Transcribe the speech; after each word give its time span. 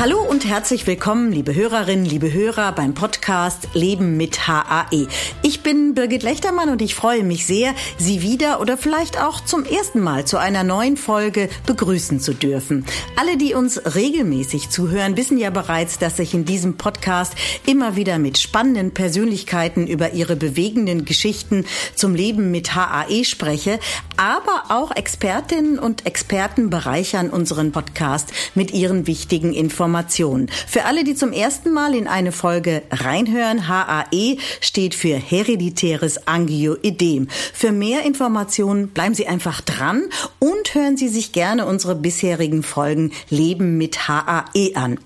Hallo 0.00 0.20
und 0.20 0.46
herzlich 0.46 0.86
willkommen, 0.88 1.30
liebe 1.30 1.54
Hörerinnen, 1.54 2.04
liebe 2.04 2.32
Hörer 2.32 2.72
beim 2.72 2.92
Podcast 2.94 3.68
Leben 3.74 4.16
mit 4.16 4.48
HAE. 4.48 5.06
Ich 5.42 5.62
bin 5.62 5.94
Birgit 5.94 6.24
Lechtermann 6.24 6.70
und 6.70 6.82
ich 6.82 6.96
freue 6.96 7.22
mich 7.22 7.46
sehr, 7.46 7.72
Sie 7.98 8.20
wieder 8.20 8.60
oder 8.60 8.76
vielleicht 8.76 9.20
auch 9.22 9.40
zum 9.40 9.64
ersten 9.64 10.00
Mal 10.00 10.24
zu 10.24 10.38
einer 10.38 10.64
neuen 10.64 10.96
Folge 10.96 11.48
begrüßen 11.66 12.18
zu 12.18 12.34
dürfen. 12.34 12.84
Alle, 13.16 13.36
die 13.36 13.54
uns 13.54 13.94
regelmäßig 13.94 14.70
zuhören, 14.70 15.16
wissen 15.16 15.38
ja 15.38 15.50
bereits, 15.50 15.98
dass 15.98 16.18
ich 16.18 16.34
in 16.34 16.44
diesem 16.44 16.76
Podcast 16.76 17.34
immer 17.66 17.94
wieder 17.94 18.18
mit 18.18 18.38
spannenden 18.38 18.92
Persönlichkeiten 18.92 19.86
über 19.86 20.14
ihre 20.14 20.34
bewegenden 20.34 21.04
Geschichten 21.04 21.64
zum 21.94 22.16
Leben 22.16 22.50
mit 22.50 22.74
HAE 22.74 23.24
spreche, 23.24 23.78
aber 24.22 24.62
auch 24.68 24.94
Expertinnen 24.94 25.80
und 25.80 26.06
Experten 26.06 26.70
bereichern 26.70 27.28
unseren 27.28 27.72
Podcast 27.72 28.32
mit 28.54 28.72
ihren 28.72 29.08
wichtigen 29.08 29.52
Informationen. 29.52 30.48
Für 30.68 30.84
alle, 30.84 31.02
die 31.02 31.16
zum 31.16 31.32
ersten 31.32 31.72
Mal 31.72 31.92
in 31.92 32.06
eine 32.06 32.30
Folge 32.30 32.84
reinhören, 32.92 33.66
HAE 33.66 34.36
steht 34.60 34.94
für 34.94 35.16
hereditäres 35.16 36.28
Angioedem. 36.28 37.26
Für 37.52 37.72
mehr 37.72 38.04
Informationen 38.06 38.90
bleiben 38.90 39.16
Sie 39.16 39.26
einfach 39.26 39.60
dran 39.60 40.04
und 40.38 40.72
hören 40.72 40.96
Sie 40.96 41.08
sich 41.08 41.32
gerne 41.32 41.66
unsere 41.66 41.96
bisherigen 41.96 42.62
Folgen 42.62 43.10
Leben 43.28 43.76
mit 43.76 44.06
HAE 44.06 44.76
an. 44.76 45.00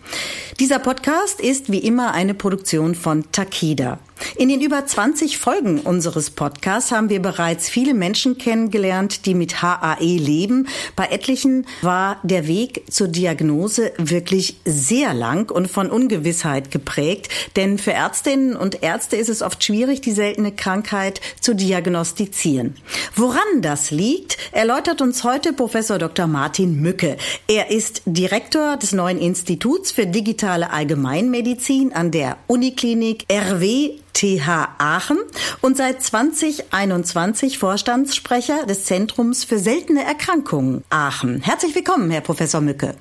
Dieser 0.60 0.78
Podcast 0.78 1.40
ist 1.40 1.72
wie 1.72 1.78
immer 1.78 2.12
eine 2.12 2.34
Produktion 2.34 2.94
von 2.94 3.24
Takeda. 3.32 3.98
In 4.36 4.48
den 4.48 4.60
über 4.60 4.84
20 4.84 5.38
Folgen 5.38 5.80
unseres 5.80 6.30
Podcasts 6.30 6.92
haben 6.92 7.08
wir 7.08 7.22
bereits 7.22 7.68
viele 7.68 7.94
Menschen 7.94 8.36
kennengelernt, 8.36 9.24
die 9.24 9.34
mit 9.34 9.62
HAE 9.62 10.18
leben. 10.18 10.68
Bei 10.94 11.06
etlichen 11.06 11.66
war 11.80 12.18
der 12.22 12.46
Weg 12.46 12.84
zur 12.90 13.08
Diagnose 13.08 13.92
wirklich 13.96 14.56
sehr 14.64 15.14
lang 15.14 15.50
und 15.50 15.70
von 15.70 15.90
Ungewissheit 15.90 16.70
geprägt, 16.70 17.28
denn 17.56 17.78
für 17.78 17.92
Ärztinnen 17.92 18.56
und 18.56 18.82
Ärzte 18.82 19.16
ist 19.16 19.30
es 19.30 19.42
oft 19.42 19.64
schwierig, 19.64 20.02
die 20.02 20.12
seltene 20.12 20.52
Krankheit 20.52 21.20
zu 21.40 21.54
diagnostizieren. 21.54 22.76
Woran 23.14 23.62
das 23.62 23.90
liegt, 23.90 24.36
erläutert 24.52 25.00
uns 25.00 25.24
heute 25.24 25.52
Professor 25.52 25.98
Dr. 25.98 26.26
Martin 26.26 26.80
Mücke. 26.80 27.16
Er 27.48 27.70
ist 27.70 28.02
Direktor 28.04 28.76
des 28.76 28.92
neuen 28.92 29.18
Instituts 29.18 29.92
für 29.92 30.06
digitale 30.06 30.70
Allgemeinmedizin 30.70 31.92
an 31.94 32.10
der 32.10 32.36
Uniklinik 32.48 33.24
RW 33.30 33.98
TH 34.16 34.68
Aachen 34.78 35.18
und 35.60 35.76
seit 35.76 36.02
2021 36.02 37.58
Vorstandssprecher 37.58 38.64
des 38.64 38.86
Zentrums 38.86 39.44
für 39.44 39.58
seltene 39.58 40.04
Erkrankungen 40.04 40.84
Aachen. 40.88 41.42
Herzlich 41.42 41.74
willkommen, 41.74 42.10
Herr 42.10 42.22
Professor 42.22 42.62
Mücke. 42.62 42.94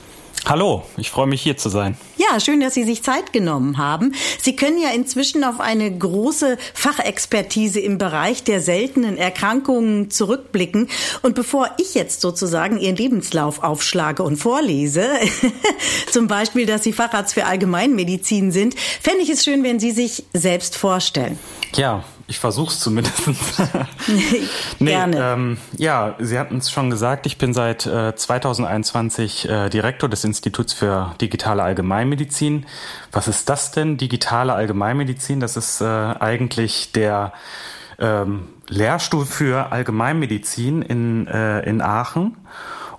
Hallo, 0.45 0.83
ich 0.97 1.09
freue 1.09 1.27
mich 1.27 1.41
hier 1.41 1.57
zu 1.57 1.69
sein. 1.69 1.97
Ja, 2.17 2.39
schön, 2.39 2.59
dass 2.59 2.75
Sie 2.75 2.83
sich 2.83 3.01
Zeit 3.01 3.33
genommen 3.33 3.77
haben. 3.77 4.13
Sie 4.39 4.55
können 4.55 4.79
ja 4.79 4.89
inzwischen 4.89 5.43
auf 5.43 5.59
eine 5.59 5.89
große 5.97 6.57
Fachexpertise 6.73 7.79
im 7.79 7.97
Bereich 7.97 8.43
der 8.43 8.61
seltenen 8.61 9.17
Erkrankungen 9.17 10.11
zurückblicken. 10.11 10.89
Und 11.23 11.33
bevor 11.33 11.69
ich 11.79 11.95
jetzt 11.95 12.21
sozusagen 12.21 12.79
Ihren 12.79 12.95
Lebenslauf 12.95 13.63
aufschlage 13.63 14.21
und 14.21 14.37
vorlese, 14.37 15.07
zum 16.11 16.27
Beispiel, 16.27 16.65
dass 16.67 16.83
Sie 16.83 16.93
Facharzt 16.93 17.33
für 17.33 17.45
Allgemeinmedizin 17.45 18.51
sind, 18.51 18.75
fände 19.01 19.21
ich 19.21 19.29
es 19.29 19.43
schön, 19.43 19.63
wenn 19.63 19.79
Sie 19.79 19.91
sich 19.91 20.25
selbst 20.33 20.75
vorstellen. 20.75 21.39
Ja, 21.75 22.03
ich 22.27 22.39
versuche 22.39 22.71
es 22.71 22.79
zumindest. 22.79 23.27
nee, 24.79 24.91
Gerne. 24.91 25.17
Ähm, 25.17 25.57
ja, 25.77 26.15
Sie 26.19 26.39
hatten 26.39 26.57
es 26.57 26.71
schon 26.71 26.89
gesagt, 26.89 27.25
ich 27.27 27.37
bin 27.37 27.53
seit 27.53 27.85
äh, 27.85 28.15
2021 28.15 29.47
äh, 29.47 29.69
Direktor 29.69 30.09
des 30.09 30.23
Instituts 30.23 30.73
für 30.73 31.13
digitale 31.21 31.61
Allgemeinmedizin. 31.61 32.65
Was 33.11 33.27
ist 33.27 33.49
das 33.49 33.71
denn, 33.71 33.97
digitale 33.97 34.53
Allgemeinmedizin? 34.53 35.39
Das 35.39 35.55
ist 35.55 35.81
äh, 35.81 35.85
eigentlich 35.85 36.91
der 36.93 37.33
ähm, 37.99 38.47
Lehrstuhl 38.67 39.25
für 39.25 39.71
Allgemeinmedizin 39.71 40.81
in, 40.81 41.27
äh, 41.27 41.61
in 41.61 41.81
Aachen. 41.81 42.37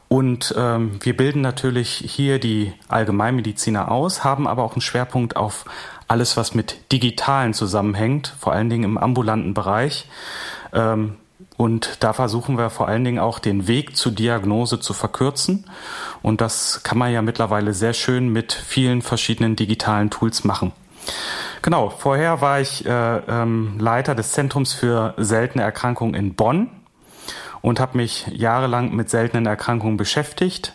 Und 0.09 0.55
ähm, 0.57 1.01
wir 1.01 1.17
bilden 1.17 1.41
natürlich 1.41 1.91
hier 1.91 2.39
die 2.39 2.73
Allgemeinmediziner 2.87 3.91
aus, 3.91 4.23
haben 4.23 4.47
aber 4.47 4.63
auch 4.63 4.75
einen 4.75 4.81
Schwerpunkt 4.81 5.35
auf 5.35 5.65
alles, 6.09 6.37
was 6.37 6.55
mit 6.55 6.93
Digitalen 6.93 7.55
zusammenhängt, 7.55 8.35
vor 8.39 8.53
allen 8.53 8.71
Dingen 8.71 8.85
im 8.85 8.99
ambulanten 8.99 9.55
Bereich. 9.55 10.09
Ähm, 10.73 11.17
und 11.57 12.03
da 12.03 12.13
versuchen 12.13 12.59
wir 12.59 12.71
vor 12.71 12.89
allen 12.89 13.05
Dingen 13.05 13.19
auch 13.19 13.39
den 13.39 13.67
Weg 13.67 13.97
zur 13.97 14.13
Diagnose 14.13 14.79
zu 14.79 14.93
verkürzen. 14.93 15.65
Und 16.23 16.41
das 16.41 16.83
kann 16.83 16.99
man 16.99 17.13
ja 17.13 17.23
mittlerweile 17.23 17.73
sehr 17.73 17.95
schön 17.95 18.29
mit 18.29 18.53
vielen 18.53 19.01
verschiedenen 19.03 19.57
digitalen 19.57 20.11
Tools 20.11 20.45
machen. 20.45 20.73
Genau, 21.63 21.91
vorher 21.91 22.41
war 22.41 22.61
ich 22.61 22.85
äh, 22.85 23.17
ähm, 23.29 23.79
Leiter 23.79 24.15
des 24.15 24.33
Zentrums 24.33 24.73
für 24.73 25.15
seltene 25.17 25.65
Erkrankungen 25.65 26.15
in 26.15 26.35
Bonn 26.35 26.69
und 27.63 27.81
habe 27.81 27.97
mich 27.97 28.27
jahrelang 28.33 28.95
mit 28.95 29.09
seltenen 29.09 29.47
Erkrankungen 29.47 29.97
beschäftigt 29.97 30.75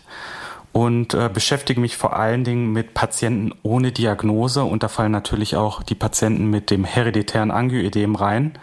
und 0.72 1.12
äh, 1.12 1.28
beschäftige 1.32 1.80
mich 1.80 1.96
vor 1.96 2.16
allen 2.16 2.44
Dingen 2.44 2.72
mit 2.72 2.94
Patienten 2.94 3.52
ohne 3.62 3.92
Diagnose. 3.92 4.64
Und 4.64 4.82
da 4.82 4.88
fallen 4.88 5.12
natürlich 5.12 5.56
auch 5.56 5.82
die 5.82 5.94
Patienten 5.94 6.46
mit 6.46 6.70
dem 6.70 6.84
hereditären 6.84 7.50
Angioedem 7.50 8.14
rein, 8.14 8.58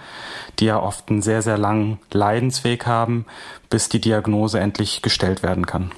die 0.60 0.66
ja 0.66 0.80
oft 0.82 1.10
einen 1.10 1.22
sehr, 1.22 1.44
sehr 1.44 1.58
langen 1.58 2.00
Leidensweg 2.12 2.88
haben, 2.88 3.26
bis 3.70 3.88
die 3.88 4.02
Diagnose 4.02 4.60
endlich 4.60 5.02
gestellt 5.04 5.44
werden 5.44 5.66
kann. 5.66 5.92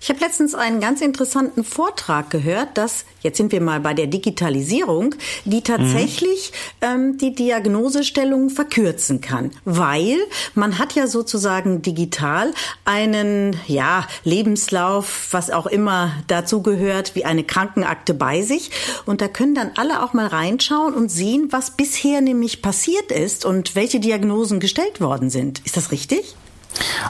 Ich 0.00 0.08
habe 0.08 0.20
letztens 0.20 0.54
einen 0.54 0.80
ganz 0.80 1.02
interessanten 1.02 1.62
Vortrag 1.62 2.30
gehört, 2.30 2.78
dass, 2.78 3.04
jetzt 3.20 3.36
sind 3.36 3.52
wir 3.52 3.60
mal 3.60 3.80
bei 3.80 3.92
der 3.92 4.06
Digitalisierung, 4.06 5.14
die 5.44 5.62
tatsächlich 5.62 6.52
mhm. 6.80 6.86
ähm, 6.88 7.18
die 7.18 7.34
Diagnosestellung 7.34 8.48
verkürzen 8.48 9.20
kann, 9.20 9.50
weil 9.64 10.16
man 10.54 10.78
hat 10.78 10.94
ja 10.94 11.06
sozusagen 11.06 11.82
digital 11.82 12.52
einen 12.86 13.56
ja, 13.66 14.06
Lebenslauf, 14.24 15.28
was 15.30 15.50
auch 15.50 15.66
immer 15.66 16.12
dazu 16.28 16.62
gehört, 16.62 17.14
wie 17.14 17.26
eine 17.26 17.44
Krankenakte 17.44 18.14
bei 18.14 18.42
sich. 18.42 18.70
Und 19.04 19.20
da 19.20 19.28
können 19.28 19.54
dann 19.54 19.72
alle 19.76 20.02
auch 20.02 20.14
mal 20.14 20.26
reinschauen 20.26 20.94
und 20.94 21.10
sehen, 21.10 21.48
was 21.50 21.72
bisher 21.72 22.22
nämlich 22.22 22.62
passiert 22.62 23.12
ist 23.12 23.44
und 23.44 23.74
welche 23.74 24.00
Diagnosen 24.00 24.60
gestellt 24.60 25.00
worden 25.00 25.28
sind. 25.28 25.60
Ist 25.66 25.76
das 25.76 25.92
richtig? 25.92 26.36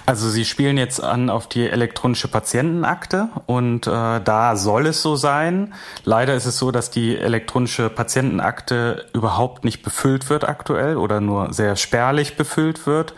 Also 0.07 0.31
Sie 0.31 0.45
spielen 0.45 0.79
jetzt 0.79 1.03
an 1.03 1.31
auf 1.31 1.49
die 1.49 1.69
elektronische 1.69 2.29
Patientenakte 2.29 3.29
und 3.47 3.87
äh, 3.87 4.21
da 4.21 4.57
soll 4.57 4.87
es 4.87 5.03
so 5.03 5.17
sein. 5.17 5.75
Leider 6.05 6.35
ist 6.35 6.47
es 6.47 6.59
so, 6.59 6.71
dass 6.71 6.91
die 6.91 7.17
elektronische 7.17 7.91
Patientenakte 7.91 9.07
überhaupt 9.13 9.65
nicht 9.65 9.83
befüllt 9.83 10.31
wird 10.31 10.49
aktuell 10.49 10.97
oder 10.97 11.21
nur 11.21 11.53
sehr 11.53 11.77
spärlich 11.77 12.37
befüllt 12.37 12.87
wird. 12.87 13.15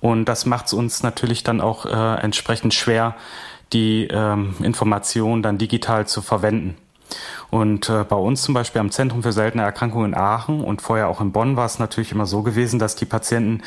Und 0.00 0.26
das 0.26 0.46
macht 0.46 0.66
es 0.66 0.72
uns 0.72 1.02
natürlich 1.02 1.44
dann 1.44 1.60
auch 1.60 1.86
äh, 1.86 2.20
entsprechend 2.20 2.74
schwer, 2.74 3.14
die 3.72 4.08
ähm, 4.10 4.54
Information 4.62 5.42
dann 5.42 5.58
digital 5.58 6.06
zu 6.06 6.22
verwenden. 6.22 6.76
Und 7.50 7.88
äh, 7.88 8.04
bei 8.04 8.16
uns 8.16 8.42
zum 8.42 8.54
Beispiel 8.54 8.80
am 8.80 8.90
Zentrum 8.90 9.22
für 9.22 9.32
seltene 9.32 9.62
Erkrankungen 9.62 10.12
in 10.12 10.18
Aachen 10.18 10.62
und 10.62 10.82
vorher 10.82 11.08
auch 11.08 11.20
in 11.20 11.32
Bonn 11.32 11.56
war 11.56 11.66
es 11.66 11.78
natürlich 11.78 12.12
immer 12.12 12.26
so 12.26 12.42
gewesen, 12.42 12.78
dass 12.78 12.96
die 12.96 13.04
Patienten 13.04 13.62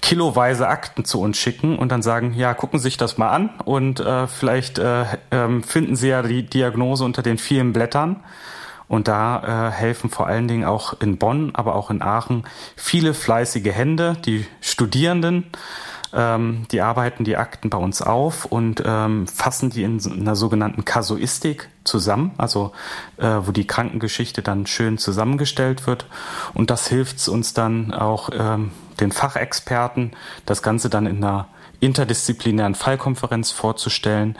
kiloweise 0.00 0.68
Akten 0.68 1.04
zu 1.04 1.20
uns 1.20 1.36
schicken 1.38 1.76
und 1.78 1.90
dann 1.90 2.02
sagen, 2.02 2.34
ja, 2.34 2.54
gucken 2.54 2.78
Sie 2.78 2.84
sich 2.84 2.96
das 2.96 3.18
mal 3.18 3.30
an 3.30 3.50
und 3.64 4.00
äh, 4.00 4.26
vielleicht 4.26 4.78
äh, 4.78 5.02
äh, 5.02 5.62
finden 5.66 5.96
Sie 5.96 6.08
ja 6.08 6.22
die 6.22 6.44
Diagnose 6.44 7.04
unter 7.04 7.22
den 7.22 7.38
vielen 7.38 7.72
Blättern. 7.72 8.22
Und 8.88 9.06
da 9.06 9.68
äh, 9.68 9.70
helfen 9.70 10.08
vor 10.08 10.26
allen 10.26 10.48
Dingen 10.48 10.64
auch 10.64 10.98
in 11.00 11.18
Bonn, 11.18 11.50
aber 11.52 11.74
auch 11.74 11.90
in 11.90 12.00
Aachen 12.00 12.44
viele 12.74 13.12
fleißige 13.12 13.70
Hände, 13.70 14.16
die 14.24 14.46
Studierenden, 14.62 15.44
ähm, 16.12 16.66
die 16.70 16.80
arbeiten 16.80 17.24
die 17.24 17.36
Akten 17.36 17.70
bei 17.70 17.78
uns 17.78 18.02
auf 18.02 18.44
und 18.44 18.82
ähm, 18.84 19.26
fassen 19.26 19.70
die 19.70 19.82
in 19.82 20.00
einer 20.10 20.36
sogenannten 20.36 20.84
Kasuistik 20.84 21.68
zusammen, 21.84 22.32
also 22.38 22.72
äh, 23.18 23.26
wo 23.44 23.52
die 23.52 23.66
Krankengeschichte 23.66 24.42
dann 24.42 24.66
schön 24.66 24.98
zusammengestellt 24.98 25.86
wird. 25.86 26.06
Und 26.54 26.70
das 26.70 26.88
hilft 26.88 27.26
uns 27.28 27.54
dann 27.54 27.92
auch 27.92 28.30
ähm, 28.32 28.70
den 29.00 29.12
Fachexperten, 29.12 30.12
das 30.46 30.62
Ganze 30.62 30.90
dann 30.90 31.06
in 31.06 31.22
einer 31.22 31.48
interdisziplinären 31.80 32.74
Fallkonferenz 32.74 33.50
vorzustellen 33.50 34.36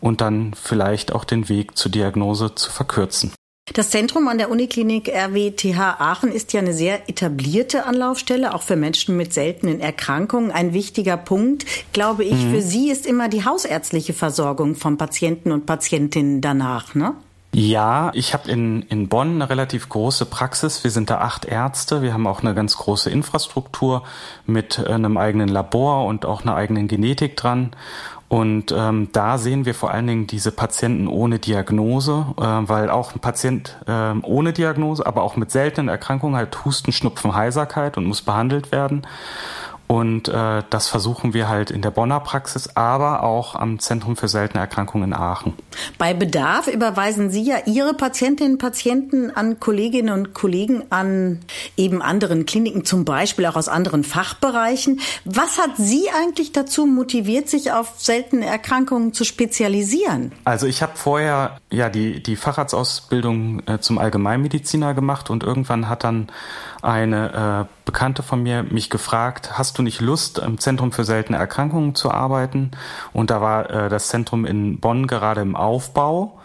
und 0.00 0.20
dann 0.20 0.52
vielleicht 0.54 1.12
auch 1.12 1.24
den 1.24 1.48
Weg 1.48 1.76
zur 1.76 1.90
Diagnose 1.90 2.54
zu 2.54 2.70
verkürzen. 2.70 3.32
Das 3.66 3.90
Zentrum 3.90 4.26
an 4.26 4.38
der 4.38 4.50
Uniklinik 4.50 5.08
RWTH 5.08 6.00
Aachen 6.00 6.32
ist 6.32 6.52
ja 6.52 6.60
eine 6.60 6.72
sehr 6.72 7.08
etablierte 7.08 7.86
Anlaufstelle, 7.86 8.54
auch 8.54 8.62
für 8.62 8.74
Menschen 8.74 9.16
mit 9.16 9.32
seltenen 9.32 9.78
Erkrankungen. 9.78 10.50
Ein 10.50 10.72
wichtiger 10.72 11.16
Punkt, 11.16 11.64
glaube 11.92 12.24
ich, 12.24 12.44
mhm. 12.44 12.50
für 12.50 12.60
Sie 12.60 12.90
ist 12.90 13.06
immer 13.06 13.28
die 13.28 13.44
hausärztliche 13.44 14.14
Versorgung 14.14 14.74
von 14.74 14.98
Patienten 14.98 15.52
und 15.52 15.64
Patientinnen 15.64 16.40
danach, 16.40 16.96
ne? 16.96 17.14
Ja, 17.54 18.10
ich 18.14 18.32
habe 18.32 18.50
in, 18.50 18.82
in 18.82 19.08
Bonn 19.08 19.34
eine 19.34 19.50
relativ 19.50 19.88
große 19.90 20.24
Praxis. 20.24 20.84
Wir 20.84 20.90
sind 20.90 21.10
da 21.10 21.18
acht 21.18 21.44
Ärzte. 21.44 22.00
Wir 22.00 22.14
haben 22.14 22.26
auch 22.26 22.40
eine 22.40 22.54
ganz 22.54 22.78
große 22.78 23.10
Infrastruktur 23.10 24.04
mit 24.46 24.78
äh, 24.78 24.86
einem 24.90 25.18
eigenen 25.18 25.48
Labor 25.48 26.06
und 26.06 26.24
auch 26.24 26.42
einer 26.42 26.56
eigenen 26.56 26.88
Genetik 26.88 27.36
dran. 27.36 27.76
Und 28.32 28.74
ähm, 28.74 29.10
da 29.12 29.36
sehen 29.36 29.66
wir 29.66 29.74
vor 29.74 29.90
allen 29.90 30.06
Dingen 30.06 30.26
diese 30.26 30.52
Patienten 30.52 31.06
ohne 31.06 31.38
Diagnose, 31.38 32.24
äh, 32.38 32.42
weil 32.42 32.88
auch 32.88 33.14
ein 33.14 33.20
Patient 33.20 33.76
äh, 33.86 34.14
ohne 34.22 34.54
Diagnose, 34.54 35.04
aber 35.04 35.22
auch 35.22 35.36
mit 35.36 35.50
seltenen 35.50 35.88
Erkrankungen 35.90 36.34
halt 36.34 36.64
Husten, 36.64 36.92
Schnupfen, 36.92 37.34
Heiserkeit 37.34 37.98
und 37.98 38.06
muss 38.06 38.22
behandelt 38.22 38.72
werden. 38.72 39.06
Und 39.92 40.28
äh, 40.28 40.62
das 40.70 40.88
versuchen 40.88 41.34
wir 41.34 41.50
halt 41.50 41.70
in 41.70 41.82
der 41.82 41.90
Bonner 41.90 42.18
Praxis, 42.20 42.76
aber 42.76 43.22
auch 43.22 43.54
am 43.54 43.78
Zentrum 43.78 44.16
für 44.16 44.26
seltene 44.26 44.62
Erkrankungen 44.62 45.08
in 45.08 45.12
Aachen. 45.12 45.52
Bei 45.98 46.14
Bedarf 46.14 46.66
überweisen 46.66 47.28
Sie 47.28 47.42
ja 47.42 47.56
Ihre 47.66 47.92
Patientinnen 47.92 48.54
und 48.54 48.58
Patienten 48.58 49.30
an 49.30 49.60
Kolleginnen 49.60 50.14
und 50.14 50.32
Kollegen 50.32 50.84
an 50.88 51.40
eben 51.76 52.00
anderen 52.00 52.46
Kliniken, 52.46 52.86
zum 52.86 53.04
Beispiel 53.04 53.44
auch 53.44 53.54
aus 53.54 53.68
anderen 53.68 54.02
Fachbereichen. 54.02 54.98
Was 55.26 55.58
hat 55.58 55.76
Sie 55.76 56.06
eigentlich 56.08 56.52
dazu 56.52 56.86
motiviert, 56.86 57.50
sich 57.50 57.72
auf 57.72 57.92
seltene 57.98 58.46
Erkrankungen 58.46 59.12
zu 59.12 59.24
spezialisieren? 59.24 60.32
Also 60.44 60.66
ich 60.66 60.80
habe 60.80 60.92
vorher 60.94 61.58
ja 61.70 61.90
die, 61.90 62.22
die 62.22 62.36
Facharztausbildung 62.36 63.60
äh, 63.66 63.78
zum 63.80 63.98
Allgemeinmediziner 63.98 64.94
gemacht 64.94 65.28
und 65.28 65.42
irgendwann 65.42 65.90
hat 65.90 66.02
dann 66.02 66.28
eine 66.80 67.68
äh, 67.68 67.72
Bekannte 67.84 68.22
von 68.22 68.42
mir 68.42 68.62
mich 68.62 68.90
gefragt, 68.90 69.58
hast 69.58 69.78
du 69.78 69.81
nicht 69.82 70.00
Lust, 70.00 70.38
im 70.38 70.58
Zentrum 70.58 70.92
für 70.92 71.04
seltene 71.04 71.38
Erkrankungen 71.38 71.94
zu 71.94 72.10
arbeiten? 72.10 72.70
Und 73.12 73.30
da 73.30 73.40
war 73.40 73.70
äh, 73.70 73.88
das 73.88 74.08
Zentrum 74.08 74.44
in 74.44 74.80
Bonn 74.80 75.06
gerade 75.06 75.40
im 75.40 75.56
Aufbau. 75.56 76.38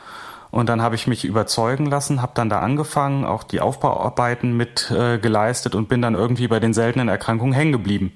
Und 0.50 0.70
dann 0.70 0.82
habe 0.82 0.96
ich 0.96 1.08
mich 1.08 1.26
überzeugen 1.26 1.88
lassen, 1.88 2.22
habe 2.22 2.32
dann 2.36 2.50
da 2.50 2.60
angefangen, 2.60 3.26
auch 3.26 3.44
die 3.44 3.60
Aufbauarbeiten 3.60 4.56
mit 4.56 4.90
äh, 4.92 5.18
geleistet 5.18 5.76
und 5.76 5.90
bin 5.90 6.02
dann 6.02 6.16
irgendwie 6.16 6.48
bei 6.48 6.60
den 6.60 6.74
seltenen 6.74 7.10
Erkrankungen 7.10 7.54
hängen 7.54 7.74
geblieben. 7.74 8.14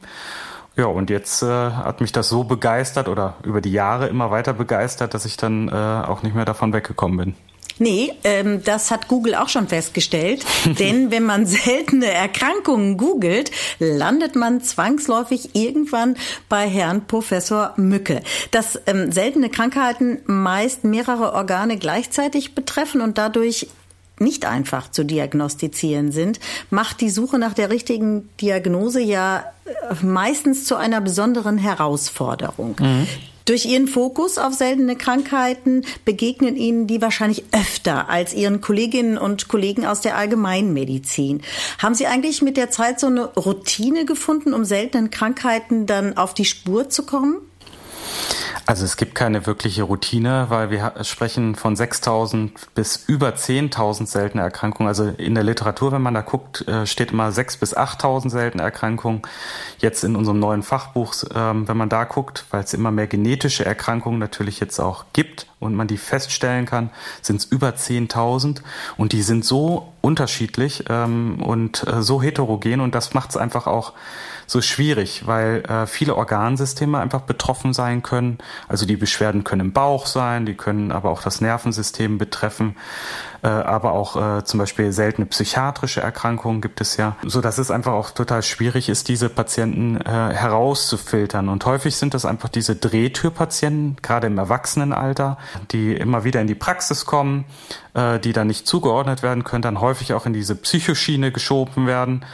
Ja, 0.78 0.86
und 0.86 1.10
jetzt 1.10 1.44
äh, 1.44 1.48
hat 1.48 2.00
mich 2.00 2.14
das 2.14 2.30
so 2.30 2.46
begeistert 2.46 3.10
oder 3.10 3.36
über 3.44 3.60
die 3.60 3.74
Jahre 3.74 4.08
immer 4.08 4.32
weiter 4.32 4.54
begeistert, 4.54 5.14
dass 5.14 5.26
ich 5.26 5.36
dann 5.36 5.68
äh, 5.68 5.72
auch 5.72 6.24
nicht 6.24 6.34
mehr 6.34 6.46
davon 6.46 6.72
weggekommen 6.72 7.18
bin. 7.18 7.51
Nee, 7.82 8.14
ähm, 8.24 8.64
das 8.64 8.92
hat 8.92 9.08
Google 9.08 9.34
auch 9.34 9.50
schon 9.50 9.68
festgestellt. 9.68 10.46
Denn 10.80 11.10
wenn 11.10 11.24
man 11.24 11.48
seltene 11.48 12.06
Erkrankungen 12.06 12.96
googelt, 12.96 13.50
landet 13.80 14.36
man 14.36 14.62
zwangsläufig 14.62 15.56
irgendwann 15.56 16.16
bei 16.48 16.70
Herrn 16.70 17.08
Professor 17.08 17.74
Mücke. 17.78 18.22
Dass 18.52 18.80
ähm, 18.86 19.12
seltene 19.12 19.50
Krankheiten 19.50 20.20
meist 20.28 20.84
mehrere 20.84 21.34
Organe 21.34 21.78
gleichzeitig 21.78 22.54
betreffen 22.54 23.02
und 23.02 23.18
dadurch 23.18 23.68
nicht 24.20 24.46
einfach 24.46 24.92
zu 24.92 25.04
diagnostizieren 25.04 26.12
sind, 26.12 26.40
macht 26.70 27.02
die 27.02 27.10
Suche 27.10 27.40
nach 27.40 27.56
der 27.56 27.72
richtigen 27.72 28.30
Diagnose 28.40 29.02
ja 29.02 29.44
äh, 29.66 30.06
meistens 30.06 30.66
zu 30.66 30.76
einer 30.76 31.02
besonderen 31.02 31.58
Herausforderung. 31.58 32.76
Mhm. 32.80 33.08
Durch 33.46 33.66
ihren 33.66 33.88
Fokus 33.88 34.38
auf 34.38 34.54
seltene 34.54 34.96
Krankheiten 34.96 35.84
begegnen 36.06 36.56
ihnen 36.56 36.88
die 36.88 37.02
wahrscheinlich 37.02 37.44
öfter 37.52 38.10
als 38.10 38.34
ihren 38.34 38.62
Kolleginnen 38.62 39.18
und 39.18 39.48
Kollegen 39.48 39.86
aus 39.86 40.02
der 40.02 40.18
Allgemeinmedizin. 40.18 41.42
Haben 41.80 41.96
Sie 41.96 42.08
eigentlich 42.08 42.42
mit 42.42 42.58
der 42.58 42.70
Zeit 42.70 43.00
so 43.00 43.08
eine 43.08 43.26
Routine 43.26 44.06
gefunden, 44.06 44.54
um 44.54 44.66
seltenen 44.66 45.10
Krankheiten 45.10 45.86
dann 45.86 46.18
auf 46.18 46.34
die 46.34 46.46
Spur 46.46 46.90
zu 46.90 47.04
kommen? 47.04 47.38
Also 48.66 48.86
es 48.86 48.96
gibt 48.96 49.16
keine 49.16 49.46
wirkliche 49.48 49.84
Routine, 49.84 50.46
weil 50.50 50.70
wir 50.70 50.94
sprechen 51.04 51.56
von 51.56 51.76
6.000 51.76 52.52
bis 52.76 53.04
über 53.08 53.30
10.000 53.30 54.06
seltene 54.06 54.44
Erkrankungen. 54.44 54.88
Also 54.88 55.08
in 55.08 55.36
der 55.36 55.44
Literatur, 55.44 55.92
wenn 55.92 56.02
man 56.02 56.14
da 56.14 56.22
guckt, 56.22 56.68
äh, 56.68 56.86
steht 56.86 57.12
immer 57.12 57.30
6.000 57.30 57.60
bis 57.60 57.76
8.000 57.76 58.30
seltene 58.30 58.64
Erkrankungen. 58.64 59.24
Jetzt 59.80 60.04
in 60.04 60.16
unserem 60.16 60.40
neuen 60.40 60.64
Fachbuch, 60.64 61.16
ähm, 61.36 61.68
wenn 61.68 61.78
man 61.78 61.90
da 61.90 62.04
guckt, 62.04 62.46
weil 62.52 62.64
es 62.64 62.74
immer 62.74 62.92
mehr 62.92 63.08
genetische 63.08 63.66
Erkrankungen 63.66 64.20
natürlich 64.20 64.60
jetzt 64.60 64.80
auch 64.80 65.06
gibt 65.14 65.48
und 65.60 65.76
man 65.76 65.88
die 65.88 65.98
feststellen 65.98 66.66
kann, 66.66 66.90
sind 67.22 67.38
es 67.38 67.46
über 67.46 67.70
10.000 67.70 68.62
und 68.98 69.12
die 69.12 69.22
sind 69.22 69.44
so 69.44 69.92
unterschiedlich 70.02 70.86
ähm, 70.90 71.42
und 71.42 71.86
äh, 71.88 72.02
so 72.02 72.22
heterogen 72.22 72.82
und 72.82 72.96
das 72.96 73.14
macht 73.14 73.32
es 73.32 73.38
einfach 73.38 73.68
auch 73.68 73.94
so 74.52 74.62
schwierig, 74.62 75.26
weil 75.28 75.64
äh, 75.64 75.88
viele 75.88 76.16
Organsysteme 76.18 77.00
einfach 77.00 77.22
betroffen 77.22 77.74
sein 77.74 78.04
können. 78.04 78.38
Also 78.68 78.86
die 78.86 78.98
Beschwerden 78.98 79.46
können 79.46 79.62
im 79.62 79.72
Bauch 79.72 80.08
sein, 80.08 80.46
die 80.46 80.56
können 80.56 80.92
aber 80.92 81.10
auch 81.10 81.24
das 81.24 81.40
Nervensystem 81.40 82.18
betreffen, 82.18 82.76
äh, 83.44 83.48
aber 83.48 83.94
auch 83.94 84.40
äh, 84.40 84.44
zum 84.44 84.60
Beispiel 84.60 84.92
seltene 84.92 85.26
psychiatrische 85.28 86.02
Erkrankungen 86.02 86.60
gibt 86.60 86.82
es 86.82 86.98
ja, 86.98 87.16
so 87.26 87.40
dass 87.40 87.60
es 87.60 87.72
einfach 87.72 87.94
auch 87.94 88.12
total 88.12 88.44
schwierig 88.44 88.90
ist, 88.90 89.08
diese 89.08 89.30
Patienten 89.30 90.02
äh, 90.02 90.10
herauszufiltern. 90.10 91.48
Und 91.48 91.66
häufig 91.66 91.96
sind 91.96 92.14
das 92.14 92.26
einfach 92.26 92.50
diese 92.50 92.76
Drehtürpatienten, 92.76 93.98
gerade 94.02 94.28
im 94.28 94.38
Erwachsenenalter, 94.38 95.38
die 95.72 95.94
immer 95.94 96.26
wieder 96.26 96.42
in 96.42 96.48
die 96.48 96.56
Praxis 96.56 97.06
kommen, 97.06 97.46
äh, 97.94 98.20
die 98.20 98.34
dann 98.34 98.48
nicht 98.48 98.68
zugeordnet 98.68 99.24
werden 99.24 99.46
können, 99.46 99.62
dann 99.62 99.80
häufig 99.80 100.14
auch 100.14 100.26
in 100.26 100.34
diese 100.34 100.56
Psychoschiene 100.56 101.32
geschoben 101.32 101.88
werden 101.88 102.26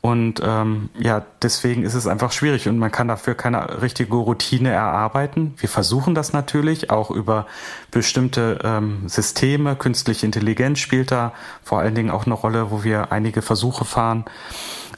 und 0.00 0.40
ähm, 0.44 0.88
ja, 0.98 1.24
deswegen 1.42 1.82
ist 1.82 1.94
es 1.94 2.06
einfach 2.06 2.30
schwierig 2.30 2.68
und 2.68 2.78
man 2.78 2.92
kann 2.92 3.08
dafür 3.08 3.34
keine 3.34 3.82
richtige 3.82 4.14
Routine 4.14 4.70
erarbeiten. 4.70 5.54
Wir 5.56 5.68
versuchen 5.68 6.14
das 6.14 6.32
natürlich 6.32 6.90
auch 6.90 7.10
über 7.10 7.46
bestimmte 7.90 8.60
ähm, 8.62 9.08
Systeme. 9.08 9.74
Künstliche 9.74 10.24
Intelligenz 10.24 10.78
spielt 10.78 11.10
da 11.10 11.32
vor 11.64 11.80
allen 11.80 11.96
Dingen 11.96 12.10
auch 12.10 12.24
eine 12.24 12.34
Rolle, 12.34 12.70
wo 12.70 12.84
wir 12.84 13.10
einige 13.10 13.42
Versuche 13.42 13.84
fahren. 13.84 14.24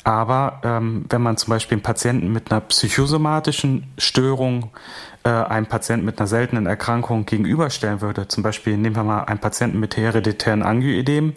Aber 0.05 0.61
ähm, 0.63 1.07
wenn 1.09 1.23
man 1.23 1.39
zum 1.39 1.51
Beispiel 1.51 1.77
einen 1.77 1.83
Patienten 1.83 2.33
mit 2.33 2.51
einer 2.51 2.61
psychosomatischen 2.61 3.91
Störung 3.97 4.71
äh, 5.25 5.29
einem 5.31 5.67
Patienten 5.67 6.07
mit 6.07 6.19
einer 6.19 6.27
seltenen 6.27 6.67
Erkrankung 6.67 7.27
gegenüberstellen 7.27 8.01
würde, 8.01 8.29
zum 8.29 8.43
Beispiel 8.43 8.77
nehmen 8.77 8.97
wir 8.97 9.05
mal 9.05 9.25
einen 9.25 9.41
Patienten 9.41 9.81
mit 9.81 9.97
hereditären 9.97 10.63
Angioedem, 10.63 11.35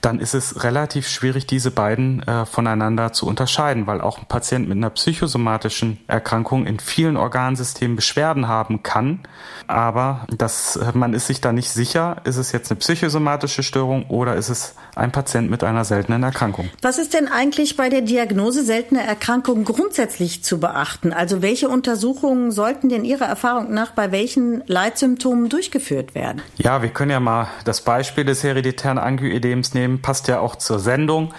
dann 0.00 0.20
ist 0.20 0.34
es 0.34 0.64
relativ 0.64 1.08
schwierig, 1.08 1.46
diese 1.46 1.70
beiden 1.70 2.22
äh, 2.24 2.44
voneinander 2.44 3.12
zu 3.12 3.26
unterscheiden, 3.26 3.86
weil 3.86 4.02
auch 4.02 4.18
ein 4.18 4.26
Patient 4.26 4.68
mit 4.68 4.76
einer 4.76 4.90
psychosomatischen 4.90 5.98
Erkrankung 6.08 6.66
in 6.66 6.78
vielen 6.78 7.16
Organsystemen 7.16 7.96
Beschwerden 7.96 8.46
haben 8.48 8.82
kann, 8.82 9.20
aber 9.66 10.26
das, 10.36 10.76
äh, 10.76 10.92
man 10.92 11.14
ist 11.14 11.26
sich 11.26 11.40
da 11.40 11.52
nicht 11.52 11.70
sicher, 11.70 12.16
ist 12.24 12.36
es 12.36 12.52
jetzt 12.52 12.70
eine 12.70 12.80
psychosomatische 12.80 13.62
Störung 13.62 14.06
oder 14.08 14.34
ist 14.36 14.50
es 14.50 14.74
ein 14.94 15.10
Patient 15.10 15.50
mit 15.50 15.64
einer 15.64 15.84
seltenen 15.84 16.22
Erkrankung. 16.22 16.68
Was 16.82 16.98
ist 16.98 17.14
denn 17.14 17.28
eigentlich 17.28 17.76
bei 17.76 17.88
der 17.88 18.02
Diagnose 18.02 18.64
seltener 18.64 19.02
Erkrankungen 19.02 19.64
grundsätzlich 19.64 20.44
zu 20.44 20.60
beachten? 20.60 21.12
Also 21.12 21.42
welche 21.42 21.68
Untersuchungen 21.68 22.50
sollten 22.50 22.88
denn 23.04 23.10
Ihrer 23.10 23.26
Erfahrung 23.26 23.72
nach 23.72 23.92
bei 23.92 24.10
welchen 24.12 24.62
Leitsymptomen 24.66 25.48
durchgeführt 25.48 26.14
werden? 26.14 26.42
Ja, 26.56 26.82
wir 26.82 26.88
können 26.88 27.10
ja 27.10 27.20
mal 27.20 27.48
das 27.64 27.82
Beispiel 27.82 28.24
des 28.24 28.42
hereditären 28.42 28.98
Angioedems 28.98 29.74
nehmen 29.74 30.02
passt 30.02 30.28
ja 30.28 30.40
auch 30.40 30.56
zur 30.56 30.78
Sendung. 30.78 31.32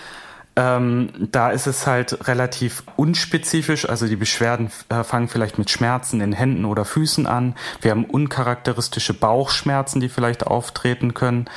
Ähm, 0.57 1.09
da 1.17 1.49
ist 1.49 1.67
es 1.67 1.85
halt 1.85 2.29
relativ 2.29 2.83
unspezifisch, 2.95 3.89
also 3.89 4.07
die 4.07 4.15
Beschwerden 4.15 4.71
äh, 4.87 5.03
fangen 5.03 5.27
vielleicht 5.27 5.57
mit 5.57 5.69
Schmerzen 5.69 6.21
in 6.21 6.31
Händen 6.31 6.63
oder 6.63 6.85
Füßen 6.85 7.27
an. 7.27 7.55
Wir 7.81 7.91
haben 7.91 8.05
uncharakteristische 8.05 9.13
Bauchschmerzen, 9.13 9.99
die 9.99 10.07
vielleicht 10.07 10.47
auftreten 10.47 11.13
können. 11.13 11.49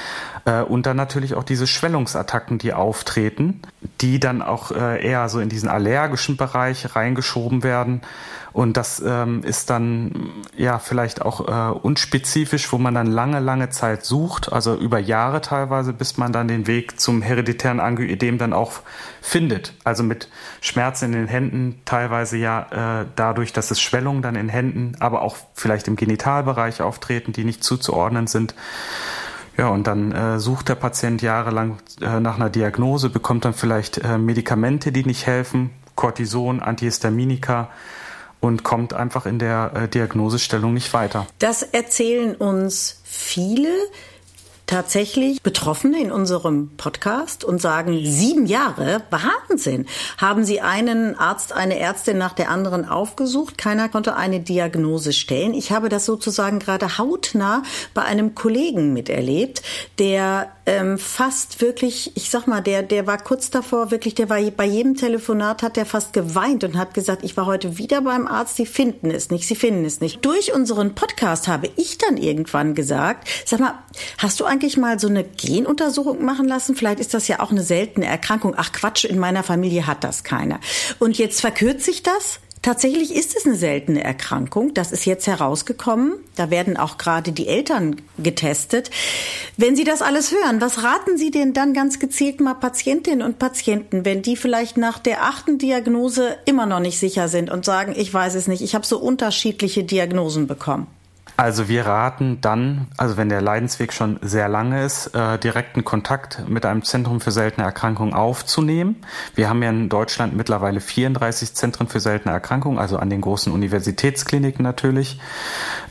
Äh, 0.49 0.63
und 0.63 0.87
dann 0.87 0.97
natürlich 0.97 1.35
auch 1.35 1.45
diese 1.45 1.67
Schwellungsattacken, 1.67 2.59
die 2.59 2.73
auftreten, 2.73 3.61
die 4.01 4.19
dann 4.19 4.41
auch 4.41 4.71
äh, 4.73 5.05
eher 5.05 5.29
so 5.29 5.41
in 5.41 5.49
diesen 5.49 5.69
allergischen 5.69 6.37
Bereich 6.37 6.97
reingeschoben 6.97 7.63
werden. 7.63 8.01
Und 8.55 8.79
das 8.79 9.01
ähm, 9.05 9.45
ist 9.45 9.69
dann 9.69 10.31
ja 10.57 10.79
vielleicht 10.79 11.21
auch 11.23 11.47
äh, 11.47 11.79
unspezifisch, 11.79 12.73
wo 12.73 12.79
man 12.79 12.95
dann 12.95 13.07
lange, 13.07 13.41
lange 13.41 13.69
Zeit 13.69 14.05
sucht, 14.05 14.51
also 14.51 14.75
über 14.75 14.99
Jahre 14.99 15.43
teilweise, 15.43 15.93
bis 15.93 16.17
man 16.17 16.33
dann 16.33 16.49
den 16.49 16.67
Weg 16.67 16.99
zum 16.99 17.21
hereditären 17.21 17.79
Angioedem 17.79 18.39
dann 18.39 18.55
auch 18.55 18.81
findet. 19.21 19.75
Also 19.85 20.03
mit 20.03 20.29
Schmerzen 20.63 21.07
in 21.07 21.13
den 21.13 21.29
Händen, 21.29 21.83
teilweise 21.85 22.39
ja 22.39 23.05
dadurch, 23.15 23.53
dass 23.53 23.71
es 23.71 23.81
Schwellungen 23.81 24.23
dann 24.23 24.35
in 24.35 24.49
Händen, 24.49 24.97
aber 24.99 25.23
auch 25.23 25.37
vielleicht 25.55 25.87
im 25.87 25.97
Genitalbereich 25.97 26.81
auftreten, 26.81 27.33
die 27.33 27.45
nicht 27.45 27.63
zuzuordnen 27.63 28.27
sind. 28.27 28.55
Ja, 29.59 29.71
und 29.71 29.89
dann 29.89 30.13
äh, 30.13 30.39
sucht 30.39 30.69
der 30.69 30.77
Patient 30.77 31.21
jahrelang 31.21 31.79
äh, 32.01 32.21
nach 32.21 32.37
einer 32.37 32.49
Diagnose, 32.49 33.11
bekommt 33.11 33.45
dann 33.45 33.55
vielleicht 33.55 33.99
äh, 33.99 34.17
Medikamente, 34.17 34.93
die 34.93 35.05
nicht 35.05 35.27
helfen, 35.27 35.71
Cortison, 35.97 36.61
Antihistaminika 36.61 37.69
und 38.41 38.63
kommt 38.63 38.95
einfach 38.95 39.27
in 39.27 39.41
der 39.41 39.73
äh, 39.75 39.89
Diagnosestellung 39.89 40.75
nicht 40.75 40.95
weiter. 40.95 41.27
Das 41.41 41.65
erzählen 41.65 42.37
uns 42.37 43.01
viele. 43.03 43.69
Tatsächlich 44.69 45.43
Betroffene 45.43 46.01
in 46.01 46.13
unserem 46.13 46.69
Podcast 46.77 47.43
und 47.43 47.61
sagen, 47.61 47.99
sieben 48.05 48.47
Jahre, 48.47 49.03
Wahnsinn. 49.11 49.87
Haben 50.19 50.45
Sie 50.45 50.61
einen 50.61 51.19
Arzt, 51.19 51.53
eine 51.53 51.79
Ärztin 51.79 52.19
nach 52.19 52.35
der 52.35 52.51
anderen 52.51 52.85
aufgesucht? 52.85 53.59
Keiner 53.59 53.89
konnte 53.89 54.15
eine 54.15 54.41
Diagnose 54.41 55.13
stellen. 55.13 55.55
Ich 55.55 55.73
habe 55.73 55.89
das 55.89 56.05
sozusagen 56.05 56.59
gerade 56.59 56.99
hautnah 56.99 57.63
bei 57.95 58.03
einem 58.03 58.35
Kollegen 58.35 58.93
miterlebt, 58.93 59.63
der 59.99 60.53
ähm, 60.69 60.99
fast 60.99 61.63
wirklich, 61.63 62.13
ich 62.15 62.29
sag 62.29 62.47
mal, 62.47 62.61
der, 62.61 62.83
der 62.83 63.07
war 63.07 63.17
kurz 63.17 63.49
davor, 63.49 63.91
wirklich, 63.91 64.15
der 64.15 64.29
war 64.29 64.39
bei 64.51 64.67
jedem 64.67 64.97
Telefonat 64.97 65.63
hat 65.63 65.77
der 65.77 65.87
fast 65.87 66.13
geweint 66.13 66.63
und 66.63 66.77
hat 66.77 66.93
gesagt, 66.93 67.25
ich 67.25 67.39
war 67.39 67.47
heute 67.47 67.79
wieder 67.79 68.03
beim 68.03 68.27
Arzt, 68.27 68.57
sie 68.57 68.67
finden 68.67 69.11
es 69.11 69.31
nicht, 69.31 69.49
sie 69.49 69.55
finden 69.55 69.87
es 69.87 70.03
nicht. 70.03 70.23
Durch 70.27 70.53
unseren 70.55 70.95
Podcast 70.95 71.49
habe 71.49 71.71
ich 71.77 71.97
dann 71.97 72.19
irgendwann 72.19 72.75
gesagt, 72.75 73.29
sag 73.47 73.61
mal, 73.61 73.79
hast 74.19 74.41
du 74.41 74.45
eigentlich 74.59 74.77
mal 74.77 74.99
so 74.99 75.07
eine 75.07 75.23
Genuntersuchung 75.23 76.25
machen 76.25 76.49
lassen? 76.49 76.75
Vielleicht 76.75 76.99
ist 76.99 77.15
das 77.15 77.29
ja 77.29 77.39
auch 77.39 77.53
eine 77.53 77.63
seltene 77.63 78.07
Erkrankung. 78.07 78.55
Ach 78.57 78.73
Quatsch, 78.73 79.05
in 79.05 79.19
meiner 79.19 79.45
Familie 79.45 79.87
hat 79.87 80.03
das 80.03 80.25
keiner. 80.25 80.59
Und 80.99 81.17
jetzt 81.17 81.41
verkürzt 81.41 81.85
sich 81.85 82.03
das 82.03 82.41
Tatsächlich 82.61 83.15
ist 83.15 83.37
es 83.37 83.47
eine 83.47 83.55
seltene 83.55 84.03
Erkrankung. 84.03 84.75
Das 84.75 84.91
ist 84.91 85.05
jetzt 85.05 85.29
herausgekommen. 85.29 86.15
Da 86.35 86.51
werden 86.51 86.77
auch 86.77 86.99
gerade 86.99 87.31
die 87.31 87.47
Eltern 87.47 88.03
getestet. 88.19 88.91
Wenn 89.57 89.77
Sie 89.77 89.85
das 89.85 90.03
alles 90.03 90.33
hören, 90.33 90.61
was 90.61 90.83
raten 90.83 91.17
Sie 91.17 91.31
denn 91.31 91.53
dann 91.53 91.73
ganz 91.73 92.01
gezielt 92.01 92.41
mal 92.41 92.55
Patientinnen 92.55 93.25
und 93.25 93.39
Patienten, 93.39 94.05
wenn 94.05 94.23
die 94.23 94.37
vielleicht 94.37 94.77
nach 94.77 94.99
der 94.99 95.23
achten 95.23 95.59
Diagnose 95.59 96.37
immer 96.47 96.67
noch 96.67 96.81
nicht 96.81 96.99
sicher 96.99 97.29
sind 97.29 97.49
und 97.49 97.65
sagen, 97.65 97.95
ich 97.97 98.13
weiß 98.13 98.35
es 98.35 98.49
nicht, 98.49 98.61
ich 98.61 98.75
habe 98.75 98.85
so 98.85 98.99
unterschiedliche 98.99 99.85
Diagnosen 99.85 100.49
bekommen? 100.49 100.89
Also 101.39 101.69
wir 101.69 101.87
raten 101.87 102.41
dann, 102.41 102.89
also 102.97 103.17
wenn 103.17 103.29
der 103.29 103.41
Leidensweg 103.41 103.93
schon 103.93 104.19
sehr 104.23 104.49
lange 104.49 104.85
ist, 104.85 105.15
äh, 105.15 105.39
direkten 105.39 105.85
Kontakt 105.85 106.43
mit 106.49 106.67
einem 106.67 106.83
Zentrum 106.83 107.21
für 107.21 107.31
seltene 107.31 107.65
Erkrankungen 107.65 108.13
aufzunehmen. 108.13 108.97
Wir 109.37 109.49
haben 109.49 109.63
ja 109.63 109.71
in 109.71 109.89
Deutschland 109.89 110.35
mittlerweile 110.35 110.81
34 110.81 111.55
Zentren 111.55 111.87
für 111.87 112.01
seltene 112.01 112.35
Erkrankungen, 112.35 112.81
also 112.81 112.97
an 112.97 113.09
den 113.09 113.21
großen 113.21 113.53
Universitätskliniken 113.53 114.65
natürlich. 114.65 115.21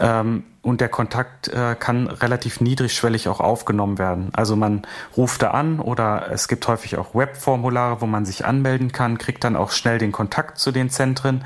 Ähm, 0.01 0.44
und 0.63 0.82
der 0.82 0.89
Kontakt 0.89 1.48
äh, 1.48 1.77
kann 1.80 2.08
relativ 2.08 2.60
niedrigschwellig 2.60 3.30
auch 3.30 3.39
aufgenommen 3.39 4.00
werden. 4.00 4.32
Also 4.34 4.58
man 4.58 4.82
ruft 5.16 5.44
da 5.44 5.51
an 5.51 5.80
oder 5.80 6.30
es 6.30 6.50
gibt 6.50 6.68
häufig 6.68 6.98
auch 6.98 7.16
Webformulare, 7.16 8.01
wo 8.01 8.06
man 8.06 8.25
sich 8.25 8.44
anmelden 8.44 8.92
kann, 8.92 9.18
kriegt 9.18 9.46
dann 9.46 9.56
auch 9.56 9.72
schnell 9.72 9.98
den 9.98 10.12
Kontakt 10.12 10.58
zu 10.60 10.74
den 10.74 10.89
Zentren. 10.89 11.46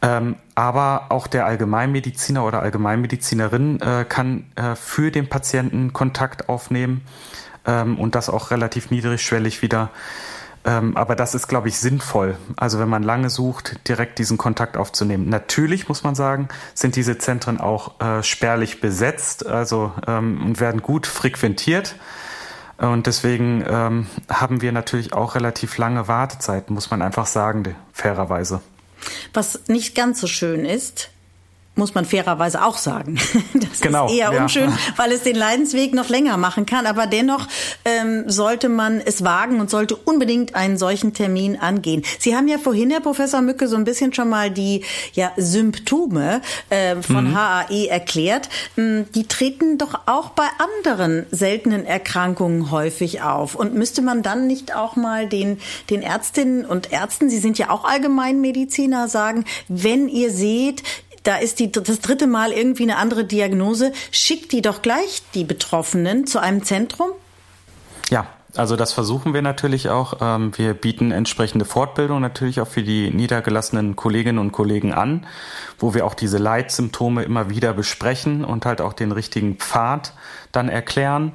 Ähm, 0.00 0.36
aber 0.54 1.06
auch 1.08 1.26
der 1.26 1.46
Allgemeinmediziner 1.46 2.44
oder 2.44 2.60
Allgemeinmedizinerin 2.60 3.80
äh, 3.80 4.04
kann 4.08 4.46
äh, 4.54 4.76
für 4.76 5.10
den 5.10 5.28
Patienten 5.28 5.92
Kontakt 5.92 6.48
aufnehmen 6.48 7.02
ähm, 7.66 7.98
und 7.98 8.14
das 8.14 8.28
auch 8.28 8.50
relativ 8.50 8.90
niedrigschwellig 8.90 9.62
wieder. 9.62 9.90
Ähm, 10.64 10.96
aber 10.96 11.16
das 11.16 11.34
ist, 11.34 11.48
glaube 11.48 11.68
ich, 11.68 11.78
sinnvoll. 11.78 12.36
Also 12.56 12.78
wenn 12.78 12.88
man 12.88 13.02
lange 13.02 13.30
sucht, 13.30 13.88
direkt 13.88 14.18
diesen 14.18 14.38
Kontakt 14.38 14.76
aufzunehmen. 14.76 15.28
Natürlich 15.28 15.88
muss 15.88 16.04
man 16.04 16.14
sagen, 16.14 16.48
sind 16.74 16.94
diese 16.94 17.18
Zentren 17.18 17.60
auch 17.60 18.00
äh, 18.00 18.22
spärlich 18.22 18.80
besetzt, 18.80 19.46
also 19.46 19.92
ähm, 20.06 20.44
und 20.44 20.60
werden 20.60 20.82
gut 20.82 21.06
frequentiert. 21.06 21.96
Und 22.76 23.08
deswegen 23.08 23.64
ähm, 23.66 24.06
haben 24.28 24.60
wir 24.60 24.70
natürlich 24.70 25.12
auch 25.12 25.34
relativ 25.34 25.78
lange 25.78 26.06
Wartezeiten, 26.06 26.74
muss 26.74 26.90
man 26.92 27.02
einfach 27.02 27.26
sagen, 27.26 27.74
fairerweise. 27.92 28.60
Was 29.32 29.68
nicht 29.68 29.94
ganz 29.94 30.20
so 30.20 30.26
schön 30.26 30.64
ist, 30.64 31.10
muss 31.78 31.94
man 31.94 32.04
fairerweise 32.04 32.64
auch 32.64 32.76
sagen. 32.76 33.18
Das 33.54 33.80
genau, 33.80 34.06
ist 34.06 34.14
eher 34.14 34.32
ja. 34.32 34.42
unschön, 34.42 34.72
weil 34.96 35.12
es 35.12 35.22
den 35.22 35.36
Leidensweg 35.36 35.94
noch 35.94 36.08
länger 36.08 36.36
machen 36.36 36.66
kann. 36.66 36.86
Aber 36.86 37.06
dennoch 37.06 37.46
ähm, 37.84 38.24
sollte 38.26 38.68
man 38.68 39.00
es 39.00 39.24
wagen 39.24 39.60
und 39.60 39.70
sollte 39.70 39.96
unbedingt 39.96 40.54
einen 40.54 40.78
solchen 40.78 41.12
Termin 41.12 41.56
angehen. 41.56 42.02
Sie 42.18 42.36
haben 42.36 42.48
ja 42.48 42.58
vorhin, 42.58 42.90
Herr 42.90 43.00
Professor 43.00 43.40
Mücke, 43.40 43.68
so 43.68 43.76
ein 43.76 43.84
bisschen 43.84 44.12
schon 44.14 44.28
mal 44.28 44.50
die 44.50 44.84
ja, 45.12 45.32
Symptome 45.36 46.40
äh, 46.70 46.96
von 47.02 47.30
mhm. 47.30 47.36
HAE 47.36 47.88
erklärt. 47.88 48.48
Ähm, 48.76 49.06
die 49.14 49.26
treten 49.26 49.78
doch 49.78 50.00
auch 50.06 50.30
bei 50.30 50.46
anderen 50.58 51.26
seltenen 51.30 51.84
Erkrankungen 51.84 52.70
häufig 52.70 53.22
auf. 53.22 53.54
Und 53.54 53.74
müsste 53.74 54.02
man 54.02 54.22
dann 54.22 54.46
nicht 54.46 54.74
auch 54.74 54.96
mal 54.96 55.28
den, 55.28 55.58
den 55.90 56.02
Ärztinnen 56.02 56.64
und 56.64 56.92
Ärzten, 56.92 57.30
Sie 57.30 57.38
sind 57.38 57.58
ja 57.58 57.70
auch 57.70 57.84
Allgemeinmediziner, 57.84 59.08
sagen, 59.08 59.44
wenn 59.68 60.08
ihr 60.08 60.30
seht, 60.30 60.82
da 61.28 61.36
ist 61.36 61.58
die, 61.58 61.70
das 61.70 62.00
dritte 62.00 62.26
Mal 62.26 62.52
irgendwie 62.52 62.84
eine 62.84 62.96
andere 62.96 63.24
Diagnose, 63.24 63.92
schickt 64.10 64.50
die 64.52 64.62
doch 64.62 64.80
gleich 64.80 65.22
die 65.34 65.44
Betroffenen 65.44 66.26
zu 66.26 66.40
einem 66.40 66.62
Zentrum? 66.62 67.10
Ja, 68.08 68.28
also 68.56 68.76
das 68.76 68.94
versuchen 68.94 69.34
wir 69.34 69.42
natürlich 69.42 69.90
auch. 69.90 70.14
Ähm, 70.22 70.56
wir 70.56 70.72
bieten 70.72 71.10
entsprechende 71.12 71.66
Fortbildung 71.66 72.22
natürlich 72.22 72.62
auch 72.62 72.66
für 72.66 72.82
die 72.82 73.10
niedergelassenen 73.10 73.94
Kolleginnen 73.94 74.38
und 74.38 74.52
Kollegen 74.52 74.94
an, 74.94 75.26
wo 75.78 75.92
wir 75.92 76.06
auch 76.06 76.14
diese 76.14 76.38
Leitsymptome 76.38 77.24
immer 77.24 77.50
wieder 77.50 77.74
besprechen 77.74 78.42
und 78.42 78.64
halt 78.64 78.80
auch 78.80 78.94
den 78.94 79.12
richtigen 79.12 79.58
Pfad 79.58 80.14
dann 80.50 80.70
erklären. 80.70 81.32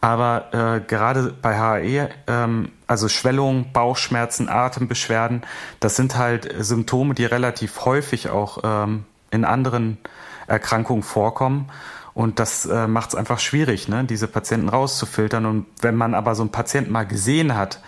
Aber 0.00 0.52
äh, 0.52 0.80
gerade 0.86 1.34
bei 1.42 1.58
HAE, 1.58 2.08
ähm, 2.28 2.70
also 2.86 3.08
Schwellung, 3.08 3.72
Bauchschmerzen, 3.72 4.48
Atembeschwerden, 4.48 5.42
das 5.80 5.96
sind 5.96 6.16
halt 6.16 6.54
Symptome, 6.60 7.14
die 7.14 7.24
relativ 7.24 7.84
häufig 7.84 8.28
auch 8.28 8.58
ähm, 8.62 9.06
in 9.34 9.44
anderen 9.44 9.98
Erkrankungen 10.46 11.02
vorkommen. 11.02 11.70
Und 12.14 12.38
das 12.38 12.64
äh, 12.66 12.86
macht 12.86 13.10
es 13.10 13.14
einfach 13.16 13.40
schwierig, 13.40 13.88
ne, 13.88 14.04
diese 14.04 14.28
Patienten 14.28 14.68
rauszufiltern. 14.68 15.46
Und 15.46 15.66
wenn 15.80 15.96
man 15.96 16.14
aber 16.14 16.34
so 16.34 16.42
einen 16.42 16.52
Patienten 16.52 16.92
mal 16.92 17.06
gesehen 17.06 17.56
hat, 17.56 17.80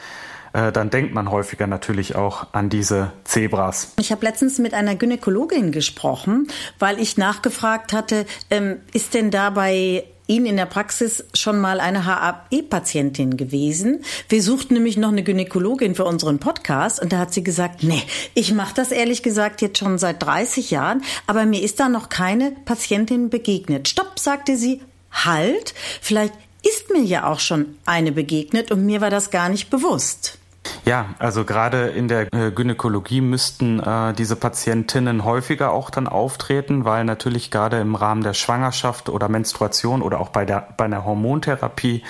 äh, 0.53 0.73
dann 0.73 0.91
denkt 0.91 1.15
man 1.15 1.31
häufiger 1.31 1.67
natürlich 1.67 2.17
auch 2.17 2.49
an 2.53 2.69
diese 2.69 3.13
Zebras. 3.25 3.93
Ich 3.99 4.11
habe 4.11 4.25
letztens 4.25 4.59
mit 4.59 4.75
einer 4.75 4.97
Gynäkologin 4.97 5.71
gesprochen, 5.71 6.49
weil 6.79 6.99
ich 6.99 7.17
nachgefragt 7.17 7.93
hatte, 7.93 8.27
ähm, 8.51 8.79
ist 8.93 9.15
denn 9.15 9.31
dabei 9.31 10.05
Ihnen 10.27 10.47
in 10.47 10.57
der 10.57 10.67
Praxis 10.67 11.25
schon 11.35 11.59
mal 11.59 11.81
eine 11.81 12.05
HAE-Patientin 12.05 13.37
gewesen. 13.37 14.05
Wir 14.29 14.43
suchten 14.43 14.75
nämlich 14.75 14.97
noch 14.97 15.11
eine 15.11 15.23
Gynäkologin 15.23 15.95
für 15.95 16.05
unseren 16.05 16.39
Podcast 16.39 17.01
und 17.01 17.13
da 17.13 17.19
hat 17.19 17.33
sie 17.33 17.45
gesagt, 17.45 17.83
nee, 17.83 18.03
ich 18.35 18.53
mache 18.53 18.75
das 18.75 18.91
ehrlich 18.91 19.23
gesagt 19.23 19.63
jetzt 19.63 19.79
schon 19.79 19.99
seit 19.99 20.23
30 20.23 20.71
Jahren, 20.71 21.03
aber 21.27 21.47
mir 21.47 21.63
ist 21.63 21.79
da 21.79 21.89
noch 21.89 22.09
keine 22.09 22.53
Patientin 22.65 23.31
begegnet. 23.31 23.89
Stopp, 23.89 24.19
sagte 24.19 24.57
sie, 24.57 24.83
halt, 25.13 25.75
vielleicht 26.01 26.35
ist 26.63 26.91
mir 26.91 27.03
ja 27.03 27.31
auch 27.31 27.41
schon 27.41 27.77
eine 27.85 28.13
begegnet 28.13 28.73
und 28.73 28.85
mir 28.85 29.01
war 29.01 29.11
das 29.11 29.31
gar 29.31 29.49
nicht 29.49 29.71
bewusst. 29.71 30.39
Ja, 30.85 31.07
also 31.19 31.45
gerade 31.45 31.89
in 31.89 32.09
der 32.09 32.33
äh, 32.33 32.51
Gynäkologie 32.51 33.21
müssten 33.21 33.81
äh, 33.81 34.15
diese 34.15 34.37
Patientinnen 34.37 35.25
häufiger 35.25 35.73
auch 35.73 35.91
dann 35.91 36.07
auftreten, 36.07 36.85
weil 36.85 37.05
natürlich 37.05 37.51
gerade 37.51 37.81
im 37.81 37.95
Rahmen 37.95 38.23
der 38.23 38.35
Schwangerschaft 38.35 39.09
oder 39.09 39.29
Menstruation 39.29 40.03
oder 40.03 40.21
auch 40.21 40.29
bei 40.29 40.45
der 40.45 40.69
bei 40.77 40.85
einer 40.85 41.05
Hormontherapie 41.05 42.03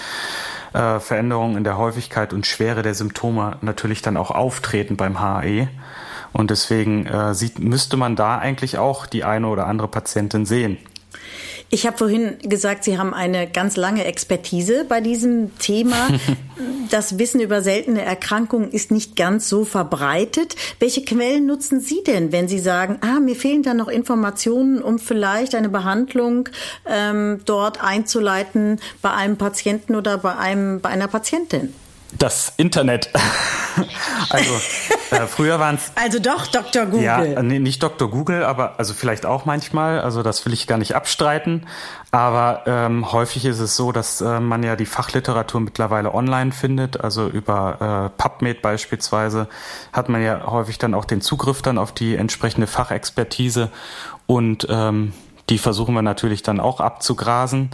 äh, 0.72 1.00
Veränderungen 1.00 1.56
in 1.56 1.64
der 1.64 1.78
Häufigkeit 1.78 2.32
und 2.32 2.46
Schwere 2.46 2.82
der 2.82 2.94
Symptome 2.94 3.56
natürlich 3.62 4.02
dann 4.02 4.16
auch 4.16 4.30
auftreten 4.30 4.96
beim 4.96 5.20
HAE. 5.20 5.68
Und 6.32 6.50
deswegen 6.50 7.06
äh, 7.06 7.34
sieht, 7.34 7.58
müsste 7.58 7.96
man 7.96 8.14
da 8.14 8.36
eigentlich 8.38 8.76
auch 8.76 9.06
die 9.06 9.25
eine 9.25 9.46
oder 9.46 9.66
andere 9.66 9.88
Patientin 9.88 10.44
sehen. 10.44 10.76
Ich 11.68 11.87
habe 11.87 11.99
vorhin 11.99 12.38
gesagt, 12.42 12.85
Sie 12.85 12.96
haben 12.96 13.12
eine 13.12 13.49
ganz 13.49 13.76
lange 13.76 14.04
Expertise 14.04 14.85
bei 14.88 15.00
diesem 15.00 15.56
Thema. 15.58 16.08
Das 16.88 17.18
Wissen 17.18 17.40
über 17.40 17.62
seltene 17.62 18.02
Erkrankungen 18.02 18.70
ist 18.70 18.92
nicht 18.92 19.16
ganz 19.16 19.49
so 19.49 19.64
verbreitet. 19.64 20.54
Welche 20.78 21.04
Quellen 21.04 21.44
nutzen 21.44 21.80
Sie 21.80 22.02
denn, 22.04 22.30
wenn 22.30 22.46
Sie 22.46 22.61
sagen, 22.61 22.99
ah, 23.00 23.18
mir 23.18 23.35
fehlen 23.35 23.64
da 23.64 23.75
noch 23.75 23.88
Informationen, 23.88 24.80
um 24.80 25.00
vielleicht 25.00 25.56
eine 25.56 25.68
Behandlung 25.68 26.49
ähm, 26.88 27.40
dort 27.44 27.82
einzuleiten 27.82 28.80
bei 29.02 29.11
einem 29.11 29.37
Patienten 29.37 29.96
oder 29.96 30.16
bei 30.16 30.37
einem 30.37 30.80
bei 30.80 30.88
einer 30.88 31.08
Patientin? 31.08 31.75
Das 32.12 32.52
Internet. 32.56 33.10
also 34.30 34.54
äh, 35.10 35.26
früher 35.26 35.58
waren 35.58 35.75
es. 35.75 35.92
Also 35.96 36.18
doch 36.18 36.46
Dr. 36.46 36.86
Google. 36.86 37.02
Ja, 37.02 37.42
nee, 37.42 37.58
nicht 37.58 37.82
Dr. 37.82 38.10
Google, 38.10 38.44
aber 38.44 38.78
also 38.78 38.94
vielleicht 38.94 39.26
auch 39.26 39.44
manchmal. 39.44 40.00
Also 40.00 40.22
das 40.22 40.46
will 40.46 40.52
ich 40.52 40.66
gar 40.66 40.78
nicht 40.78 40.94
abstreiten. 40.94 41.66
Aber 42.12 42.62
ähm, 42.66 43.12
häufig 43.12 43.44
ist 43.44 43.58
es 43.58 43.76
so, 43.76 43.92
dass 43.92 44.20
äh, 44.20 44.40
man 44.40 44.62
ja 44.62 44.76
die 44.76 44.86
Fachliteratur 44.86 45.60
mittlerweile 45.60 46.14
online 46.14 46.52
findet. 46.52 47.00
Also 47.00 47.28
über 47.28 48.12
äh, 48.16 48.22
PubMed 48.22 48.62
beispielsweise 48.62 49.48
hat 49.92 50.08
man 50.08 50.22
ja 50.22 50.46
häufig 50.46 50.78
dann 50.78 50.94
auch 50.94 51.04
den 51.04 51.20
Zugriff 51.20 51.60
dann 51.60 51.76
auf 51.76 51.92
die 51.92 52.16
entsprechende 52.16 52.66
Fachexpertise 52.66 53.70
und 54.26 54.66
ähm, 54.70 55.12
die 55.48 55.58
versuchen 55.58 55.94
wir 55.94 56.02
natürlich 56.02 56.42
dann 56.42 56.60
auch 56.60 56.80
abzugrasen. 56.80 57.70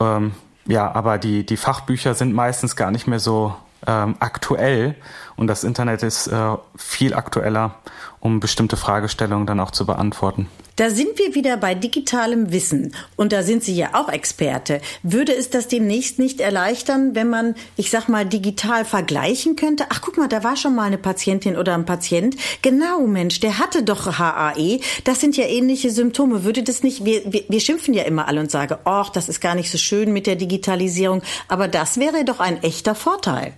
Ähm, 0.00 0.34
ja, 0.66 0.90
aber 0.92 1.18
die, 1.18 1.44
die 1.44 1.56
Fachbücher 1.56 2.14
sind 2.14 2.32
meistens 2.32 2.76
gar 2.76 2.90
nicht 2.90 3.06
mehr 3.06 3.18
so 3.18 3.54
ähm, 3.86 4.16
aktuell 4.20 4.94
und 5.36 5.46
das 5.46 5.64
Internet 5.64 6.02
ist 6.02 6.26
äh, 6.26 6.56
viel 6.76 7.14
aktueller, 7.14 7.76
um 8.20 8.40
bestimmte 8.40 8.76
Fragestellungen 8.76 9.46
dann 9.46 9.60
auch 9.60 9.70
zu 9.70 9.86
beantworten. 9.86 10.48
Da 10.76 10.88
sind 10.88 11.18
wir 11.18 11.34
wieder 11.34 11.58
bei 11.58 11.74
digitalem 11.74 12.50
Wissen 12.50 12.94
und 13.16 13.32
da 13.32 13.42
sind 13.42 13.62
Sie 13.62 13.76
ja 13.76 13.90
auch 13.92 14.08
Experte. 14.08 14.80
Würde 15.02 15.34
es 15.34 15.50
das 15.50 15.68
demnächst 15.68 16.18
nicht 16.18 16.40
erleichtern, 16.40 17.14
wenn 17.14 17.28
man, 17.28 17.54
ich 17.76 17.90
sag 17.90 18.08
mal, 18.08 18.24
digital 18.24 18.86
vergleichen 18.86 19.54
könnte? 19.54 19.84
Ach, 19.90 20.00
guck 20.00 20.16
mal, 20.16 20.28
da 20.28 20.42
war 20.42 20.56
schon 20.56 20.74
mal 20.74 20.84
eine 20.84 20.96
Patientin 20.96 21.58
oder 21.58 21.74
ein 21.74 21.84
Patient. 21.84 22.36
Genau, 22.62 23.06
Mensch, 23.06 23.40
der 23.40 23.58
hatte 23.58 23.82
doch 23.82 24.18
HAE. 24.18 24.80
Das 25.04 25.20
sind 25.20 25.36
ja 25.36 25.44
ähnliche 25.44 25.90
Symptome. 25.90 26.42
Würde 26.42 26.62
das 26.62 26.82
nicht, 26.82 27.04
wir, 27.04 27.22
wir, 27.26 27.60
schimpfen 27.60 27.92
ja 27.92 28.04
immer 28.04 28.26
alle 28.26 28.40
und 28.40 28.50
sagen, 28.50 28.76
ach, 28.84 29.10
das 29.10 29.28
ist 29.28 29.40
gar 29.40 29.54
nicht 29.54 29.70
so 29.70 29.78
schön 29.78 30.12
mit 30.12 30.26
der 30.26 30.36
Digitalisierung. 30.36 31.22
Aber 31.48 31.68
das 31.68 31.98
wäre 31.98 32.24
doch 32.24 32.40
ein 32.40 32.62
echter 32.62 32.94
Vorteil. 32.94 33.52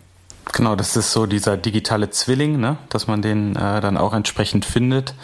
Genau, 0.53 0.77
das 0.77 0.97
ist 0.97 1.13
so 1.13 1.27
dieser 1.27 1.57
digitale 1.57 2.11
Zwilling, 2.11 2.61
ne? 2.61 2.77
dass 2.89 3.07
man 3.07 3.23
den 3.23 3.57
äh, 3.57 3.81
dann 3.81 3.97
auch 3.97 4.13
entsprechend 4.13 4.65
findet. 4.65 5.15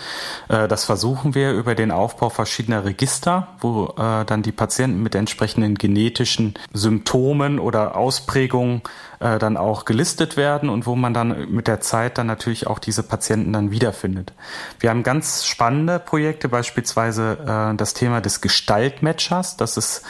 Äh, 0.49 0.67
das 0.67 0.85
versuchen 0.85 1.35
wir 1.35 1.53
über 1.53 1.75
den 1.75 1.91
Aufbau 1.91 2.31
verschiedener 2.31 2.85
Register, 2.85 3.49
wo 3.61 3.95
äh, 3.97 4.25
dann 4.25 4.43
die 4.43 4.53
Patienten 4.53 5.03
mit 5.03 5.15
entsprechenden 5.15 5.77
genetischen 5.77 6.55
Symptomen 6.73 7.59
oder 7.59 7.97
Ausprägungen 7.97 8.83
äh, 9.21 9.39
dann 9.39 9.59
auch 9.59 9.85
gelistet 9.85 10.37
werden 10.39 10.71
und 10.71 10.87
wo 10.87 10.97
man 10.97 11.13
dann 11.13 11.51
mit 11.51 11.69
der 11.69 11.81
Zeit 11.81 12.17
dann 12.17 12.27
natürlich 12.27 12.67
auch 12.67 12.79
diese 12.79 13.03
Patienten 13.03 13.53
dann 13.53 13.71
wiederfindet. 13.71 14.33
Wir 14.79 14.89
haben 14.89 15.03
ganz 15.03 15.45
spannende 15.45 15.99
Projekte, 15.99 16.49
beispielsweise 16.49 17.39
äh, 17.47 17.77
das 17.77 17.93
Thema 17.93 18.23
des 18.23 18.41
Gestaltmatchers. 18.41 19.59
Das 19.59 19.77
ist 19.77 20.05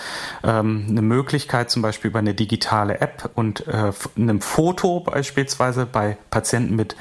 ähm, 0.44 0.86
eine 0.88 1.02
Möglichkeit, 1.02 1.70
zum 1.70 1.82
Beispiel 1.82 2.10
über 2.10 2.20
eine 2.20 2.34
digitale 2.34 3.00
App 3.00 3.30
und 3.34 3.66
äh, 3.66 3.92
einem 4.16 4.40
Foto 4.40 5.00
beispielsweise 5.00 5.86
bei 5.86 6.16
Patienten 6.30 6.76
mit 6.76 6.94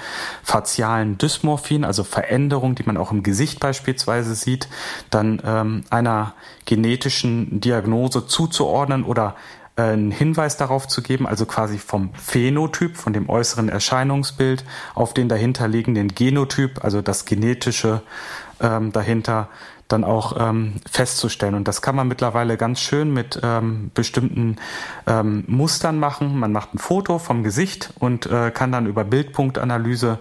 facialen 0.43 1.19
Dysmorphien, 1.19 1.85
also 1.85 2.03
Veränderungen, 2.03 2.73
die 2.73 2.83
man 2.83 2.97
auch 2.97 3.11
im 3.11 3.21
Gesicht 3.21 3.59
beispielsweise 3.59 4.33
sieht, 4.33 4.67
dann 5.11 5.41
ähm, 5.45 5.83
einer 5.91 6.33
genetischen 6.65 7.61
Diagnose 7.61 8.25
zuzuordnen 8.25 9.03
oder 9.03 9.35
einen 9.83 10.11
Hinweis 10.11 10.57
darauf 10.57 10.87
zu 10.87 11.01
geben, 11.01 11.27
also 11.27 11.45
quasi 11.45 11.77
vom 11.77 12.13
Phänotyp, 12.13 12.97
von 12.97 13.13
dem 13.13 13.29
äußeren 13.29 13.69
Erscheinungsbild 13.69 14.63
auf 14.95 15.13
den 15.13 15.29
dahinterliegenden 15.29 16.09
Genotyp, 16.09 16.83
also 16.83 17.01
das 17.01 17.25
genetische 17.25 18.01
ähm, 18.61 18.91
dahinter 18.91 19.49
dann 19.89 20.03
auch 20.03 20.37
ähm, 20.39 20.75
festzustellen. 20.89 21.55
Und 21.55 21.67
das 21.67 21.81
kann 21.81 21.95
man 21.95 22.07
mittlerweile 22.07 22.57
ganz 22.57 22.79
schön 22.79 23.11
mit 23.11 23.39
ähm, 23.43 23.89
bestimmten 23.93 24.57
ähm, 25.07 25.43
Mustern 25.47 25.99
machen. 25.99 26.39
Man 26.39 26.51
macht 26.51 26.75
ein 26.75 26.77
Foto 26.77 27.17
vom 27.17 27.43
Gesicht 27.43 27.91
und 27.99 28.27
äh, 28.27 28.51
kann 28.51 28.71
dann 28.71 28.85
über 28.85 29.03
Bildpunktanalyse 29.03 30.19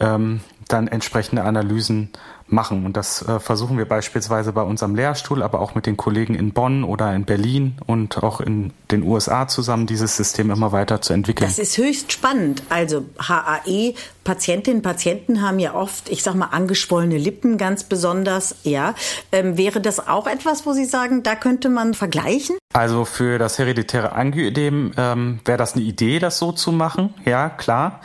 ähm, 0.00 0.40
dann 0.68 0.88
entsprechende 0.88 1.44
Analysen 1.44 2.10
machen. 2.52 2.86
Und 2.86 2.96
das 2.96 3.22
äh, 3.26 3.40
versuchen 3.40 3.78
wir 3.78 3.86
beispielsweise 3.86 4.52
bei 4.52 4.62
unserem 4.62 4.94
Lehrstuhl, 4.94 5.42
aber 5.42 5.60
auch 5.60 5.74
mit 5.74 5.86
den 5.86 5.96
Kollegen 5.96 6.34
in 6.34 6.52
Bonn 6.52 6.84
oder 6.84 7.14
in 7.14 7.24
Berlin 7.24 7.76
und 7.86 8.22
auch 8.22 8.40
in 8.40 8.72
den 8.90 9.02
USA 9.02 9.48
zusammen, 9.48 9.86
dieses 9.86 10.16
System 10.16 10.50
immer 10.50 10.72
weiter 10.72 11.00
zu 11.00 11.12
entwickeln. 11.12 11.48
Das 11.48 11.58
ist 11.58 11.78
höchst 11.78 12.12
spannend. 12.12 12.62
Also 12.68 13.04
HAE, 13.18 13.94
Patientinnen 14.24 14.78
und 14.78 14.82
Patienten 14.82 15.42
haben 15.42 15.58
ja 15.58 15.74
oft, 15.74 16.08
ich 16.10 16.22
sag 16.22 16.34
mal, 16.34 16.46
angeschwollene 16.46 17.18
Lippen 17.18 17.58
ganz 17.58 17.84
besonders. 17.84 18.54
Ja, 18.62 18.94
ähm, 19.32 19.56
wäre 19.56 19.80
das 19.80 20.06
auch 20.06 20.26
etwas, 20.26 20.66
wo 20.66 20.72
Sie 20.72 20.84
sagen, 20.84 21.22
da 21.22 21.34
könnte 21.34 21.68
man 21.68 21.94
vergleichen? 21.94 22.56
Also 22.72 23.04
für 23.04 23.38
das 23.38 23.58
hereditäre 23.58 24.12
Angioödem 24.12 24.92
ähm, 24.96 25.40
wäre 25.44 25.58
das 25.58 25.74
eine 25.74 25.82
Idee, 25.82 26.18
das 26.18 26.38
so 26.38 26.52
zu 26.52 26.72
machen. 26.72 27.14
Ja, 27.24 27.48
klar. 27.48 28.00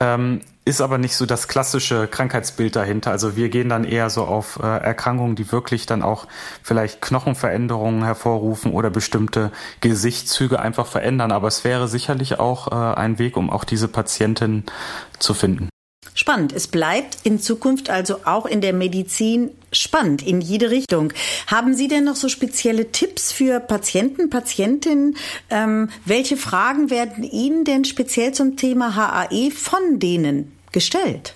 Ähm, 0.00 0.40
ist 0.66 0.80
aber 0.80 0.98
nicht 0.98 1.14
so 1.14 1.26
das 1.26 1.46
klassische 1.46 2.08
Krankheitsbild 2.08 2.74
dahinter. 2.74 3.12
Also 3.12 3.36
wir 3.36 3.48
gehen 3.48 3.68
dann 3.68 3.84
eher 3.84 4.10
so 4.10 4.24
auf 4.24 4.58
äh, 4.60 4.66
Erkrankungen, 4.66 5.36
die 5.36 5.52
wirklich 5.52 5.86
dann 5.86 6.02
auch 6.02 6.26
vielleicht 6.60 7.00
Knochenveränderungen 7.00 8.02
hervorrufen 8.02 8.72
oder 8.72 8.90
bestimmte 8.90 9.52
Gesichtszüge 9.80 10.58
einfach 10.58 10.88
verändern. 10.88 11.30
Aber 11.30 11.46
es 11.46 11.62
wäre 11.62 11.86
sicherlich 11.86 12.40
auch 12.40 12.72
äh, 12.72 12.96
ein 12.96 13.20
Weg, 13.20 13.36
um 13.36 13.48
auch 13.48 13.62
diese 13.62 13.86
Patienten 13.86 14.64
zu 15.20 15.34
finden. 15.34 15.68
Spannend. 16.14 16.52
Es 16.52 16.66
bleibt 16.66 17.18
in 17.22 17.38
Zukunft 17.38 17.88
also 17.88 18.20
auch 18.24 18.46
in 18.46 18.60
der 18.60 18.72
Medizin 18.72 19.50
spannend 19.70 20.26
in 20.26 20.40
jede 20.40 20.70
Richtung. 20.70 21.12
Haben 21.46 21.74
Sie 21.74 21.86
denn 21.86 22.04
noch 22.04 22.16
so 22.16 22.28
spezielle 22.28 22.90
Tipps 22.90 23.30
für 23.30 23.60
Patienten, 23.60 24.30
Patientinnen? 24.30 25.16
Ähm, 25.48 25.90
welche 26.06 26.36
Fragen 26.36 26.90
werden 26.90 27.22
Ihnen 27.22 27.64
denn 27.64 27.84
speziell 27.84 28.32
zum 28.32 28.56
Thema 28.56 28.96
HAE 28.96 29.50
von 29.52 30.00
denen 30.00 30.55
gestellt? 30.76 31.34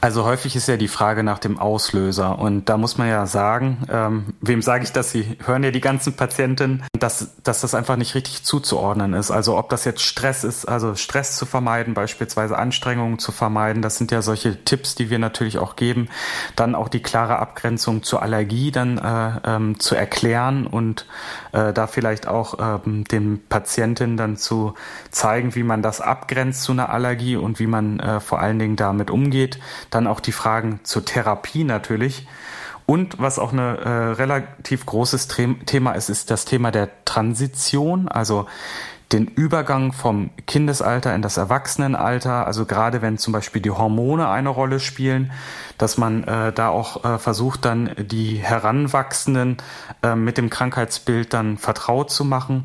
Also 0.00 0.24
häufig 0.24 0.56
ist 0.56 0.66
ja 0.66 0.78
die 0.78 0.88
Frage 0.88 1.22
nach 1.22 1.38
dem 1.38 1.58
Auslöser 1.58 2.38
und 2.38 2.70
da 2.70 2.78
muss 2.78 2.96
man 2.96 3.06
ja 3.06 3.26
sagen, 3.26 3.82
ähm, 3.90 4.34
wem 4.40 4.62
sage 4.62 4.84
ich 4.84 4.92
das? 4.92 5.10
Sie 5.10 5.36
hören 5.44 5.62
ja 5.62 5.70
die 5.72 5.82
ganzen 5.82 6.14
Patienten, 6.14 6.82
dass, 6.98 7.36
dass 7.42 7.60
das 7.60 7.74
einfach 7.74 7.96
nicht 7.96 8.14
richtig 8.14 8.44
zuzuordnen 8.44 9.12
ist. 9.12 9.30
Also 9.30 9.58
ob 9.58 9.68
das 9.68 9.84
jetzt 9.84 10.00
Stress 10.00 10.42
ist, 10.42 10.64
also 10.64 10.94
Stress 10.94 11.36
zu 11.36 11.44
vermeiden, 11.44 11.92
beispielsweise 11.92 12.56
Anstrengungen 12.56 13.18
zu 13.18 13.30
vermeiden, 13.30 13.82
das 13.82 13.98
sind 13.98 14.10
ja 14.10 14.22
solche 14.22 14.64
Tipps, 14.64 14.94
die 14.94 15.10
wir 15.10 15.18
natürlich 15.18 15.58
auch 15.58 15.76
geben. 15.76 16.08
Dann 16.56 16.74
auch 16.74 16.88
die 16.88 17.02
klare 17.02 17.38
Abgrenzung 17.38 18.02
zur 18.02 18.22
Allergie 18.22 18.70
dann 18.70 18.96
äh, 18.96 19.40
ähm, 19.44 19.80
zu 19.80 19.94
erklären 19.94 20.66
und 20.66 21.04
äh, 21.52 21.74
da 21.74 21.86
vielleicht 21.86 22.26
auch 22.26 22.80
ähm, 22.86 23.04
dem 23.04 23.42
Patienten 23.50 24.16
dann 24.16 24.38
zu 24.38 24.74
zeigen, 25.14 25.54
wie 25.54 25.62
man 25.62 25.82
das 25.82 26.00
abgrenzt 26.00 26.62
zu 26.62 26.72
einer 26.72 26.90
Allergie 26.90 27.36
und 27.36 27.58
wie 27.58 27.66
man 27.66 28.00
äh, 28.00 28.20
vor 28.20 28.40
allen 28.40 28.58
Dingen 28.58 28.76
damit 28.76 29.10
umgeht. 29.10 29.58
Dann 29.90 30.06
auch 30.06 30.20
die 30.20 30.32
Fragen 30.32 30.80
zur 30.82 31.04
Therapie 31.04 31.64
natürlich. 31.64 32.26
Und 32.86 33.18
was 33.18 33.38
auch 33.38 33.52
ein 33.52 33.58
äh, 33.58 33.88
relativ 33.88 34.84
großes 34.84 35.28
Thema 35.28 35.92
ist, 35.92 36.10
ist 36.10 36.30
das 36.30 36.44
Thema 36.44 36.70
der 36.70 36.90
Transition, 37.06 38.08
also 38.08 38.46
den 39.12 39.26
Übergang 39.26 39.92
vom 39.92 40.30
Kindesalter 40.46 41.14
in 41.14 41.22
das 41.22 41.36
Erwachsenenalter, 41.36 42.46
also 42.46 42.66
gerade 42.66 43.00
wenn 43.00 43.16
zum 43.16 43.32
Beispiel 43.32 43.62
die 43.62 43.70
Hormone 43.70 44.28
eine 44.28 44.48
Rolle 44.48 44.80
spielen, 44.80 45.30
dass 45.78 45.96
man 45.96 46.24
äh, 46.24 46.52
da 46.52 46.68
auch 46.68 47.04
äh, 47.04 47.18
versucht, 47.18 47.64
dann 47.64 47.90
die 47.96 48.36
Heranwachsenden 48.36 49.58
äh, 50.02 50.14
mit 50.14 50.36
dem 50.36 50.50
Krankheitsbild 50.50 51.32
dann 51.32 51.58
vertraut 51.58 52.10
zu 52.10 52.24
machen 52.24 52.64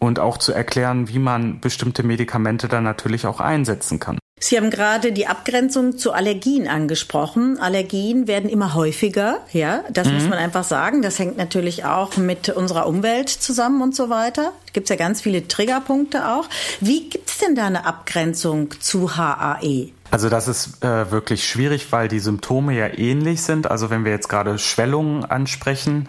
und 0.00 0.18
auch 0.18 0.38
zu 0.38 0.52
erklären, 0.52 1.08
wie 1.08 1.20
man 1.20 1.60
bestimmte 1.60 2.02
Medikamente 2.02 2.66
dann 2.66 2.82
natürlich 2.82 3.26
auch 3.26 3.38
einsetzen 3.38 4.00
kann. 4.00 4.18
Sie 4.42 4.56
haben 4.56 4.70
gerade 4.70 5.12
die 5.12 5.26
Abgrenzung 5.26 5.98
zu 5.98 6.12
Allergien 6.12 6.66
angesprochen. 6.66 7.60
Allergien 7.60 8.26
werden 8.26 8.48
immer 8.48 8.74
häufiger, 8.74 9.40
ja, 9.52 9.84
das 9.90 10.08
mhm. 10.08 10.14
muss 10.14 10.28
man 10.30 10.38
einfach 10.38 10.64
sagen. 10.64 11.02
Das 11.02 11.18
hängt 11.18 11.36
natürlich 11.36 11.84
auch 11.84 12.16
mit 12.16 12.48
unserer 12.48 12.86
Umwelt 12.86 13.28
zusammen 13.28 13.82
und 13.82 13.94
so 13.94 14.08
weiter. 14.08 14.52
Gibt 14.72 14.86
es 14.86 14.90
ja 14.90 14.96
ganz 14.96 15.20
viele 15.20 15.48
Triggerpunkte 15.48 16.28
auch. 16.28 16.48
Wie 16.80 17.08
gibt 17.08 17.28
es 17.28 17.38
denn 17.38 17.54
da 17.54 17.66
eine 17.66 17.86
Abgrenzung 17.86 18.74
zu 18.80 19.16
HAE? 19.16 19.92
Also 20.12 20.28
das 20.28 20.48
ist 20.48 20.82
äh, 20.82 21.12
wirklich 21.12 21.48
schwierig, 21.48 21.92
weil 21.92 22.08
die 22.08 22.18
Symptome 22.18 22.74
ja 22.74 22.88
ähnlich 22.98 23.42
sind. 23.42 23.70
Also 23.70 23.90
wenn 23.90 24.04
wir 24.04 24.10
jetzt 24.10 24.28
gerade 24.28 24.58
Schwellungen 24.58 25.24
ansprechen, 25.24 26.08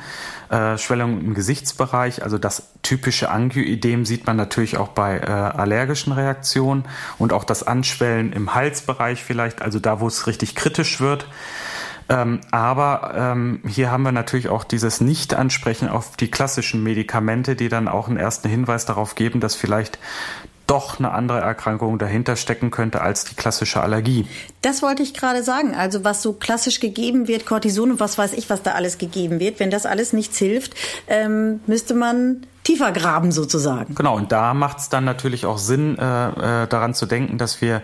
äh, 0.49 0.77
Schwellungen 0.79 1.23
im 1.23 1.33
Gesichtsbereich, 1.35 2.23
also 2.23 2.39
das 2.39 2.63
typische 2.81 3.29
Angioidem 3.29 4.05
sieht 4.05 4.25
man 4.25 4.37
natürlich 4.37 4.77
auch 4.77 4.87
bei 4.89 5.19
äh, 5.19 5.25
allergischen 5.25 6.13
Reaktionen 6.13 6.85
und 7.19 7.31
auch 7.31 7.43
das 7.43 7.61
Anschwellen 7.61 8.33
im 8.33 8.55
Halsbereich 8.55 9.23
vielleicht, 9.23 9.61
also 9.61 9.79
da, 9.79 9.99
wo 9.99 10.07
es 10.07 10.25
richtig 10.25 10.55
kritisch 10.55 10.99
wird. 10.99 11.27
Ähm, 12.11 12.41
aber 12.51 13.13
ähm, 13.15 13.61
hier 13.65 13.89
haben 13.89 14.03
wir 14.03 14.11
natürlich 14.11 14.49
auch 14.49 14.65
dieses 14.65 14.99
Nicht-Ansprechen 14.99 15.87
auf 15.87 16.17
die 16.17 16.29
klassischen 16.29 16.83
Medikamente, 16.83 17.55
die 17.55 17.69
dann 17.69 17.87
auch 17.87 18.09
einen 18.09 18.17
ersten 18.17 18.49
Hinweis 18.49 18.85
darauf 18.85 19.15
geben, 19.15 19.39
dass 19.39 19.55
vielleicht 19.55 19.97
doch 20.67 20.99
eine 20.99 21.11
andere 21.11 21.39
Erkrankung 21.39 21.99
dahinter 21.99 22.35
stecken 22.35 22.69
könnte 22.69 23.01
als 23.01 23.25
die 23.25 23.35
klassische 23.35 23.81
Allergie. 23.81 24.25
Das 24.61 24.81
wollte 24.81 25.03
ich 25.03 25.13
gerade 25.13 25.43
sagen. 25.43 25.73
Also 25.73 26.03
was 26.03 26.21
so 26.21 26.33
klassisch 26.33 26.79
gegeben 26.79 27.27
wird, 27.27 27.45
Cortison 27.45 27.91
und 27.91 27.99
was 27.99 28.17
weiß 28.17 28.33
ich, 28.33 28.49
was 28.49 28.61
da 28.61 28.71
alles 28.71 28.97
gegeben 28.97 29.39
wird, 29.39 29.59
wenn 29.59 29.71
das 29.71 29.85
alles 29.85 30.13
nichts 30.13 30.37
hilft, 30.37 30.73
ähm, 31.07 31.61
müsste 31.65 31.93
man 31.93 32.45
tiefer 32.63 32.91
graben 32.91 33.31
sozusagen. 33.31 33.95
Genau, 33.95 34.15
und 34.15 34.31
da 34.31 34.53
macht 34.53 34.79
es 34.79 34.89
dann 34.89 35.03
natürlich 35.03 35.45
auch 35.45 35.57
Sinn, 35.57 35.97
äh, 35.97 36.63
äh, 36.63 36.67
daran 36.67 36.93
zu 36.93 37.05
denken, 37.05 37.37
dass 37.37 37.61
wir 37.61 37.81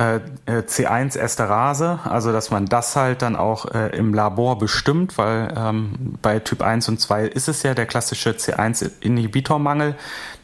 äh, 0.00 0.16
äh 0.46 0.62
C1-Esterase, 0.62 2.00
also 2.04 2.32
dass 2.32 2.50
man 2.50 2.66
das 2.66 2.96
halt 2.96 3.22
dann 3.22 3.36
auch 3.36 3.66
äh, 3.66 3.96
im 3.96 4.14
Labor 4.14 4.58
bestimmt, 4.58 5.18
weil 5.18 5.52
ähm, 5.56 6.16
bei 6.22 6.38
Typ 6.38 6.62
1 6.62 6.88
und 6.88 7.00
2 7.00 7.26
ist 7.26 7.48
es 7.48 7.62
ja 7.62 7.74
der 7.74 7.86
klassische 7.86 8.30
C1-Inhibitormangel, 8.30 9.94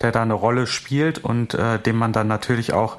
der 0.03 0.12
da 0.12 0.23
eine 0.23 0.35
Rolle 0.35 0.66
spielt 0.66 1.19
und 1.19 1.55
äh, 1.55 1.79
dem 1.79 1.97
man 1.97 2.12
dann 2.12 2.29
natürlich 2.29 2.73
auch 2.75 2.99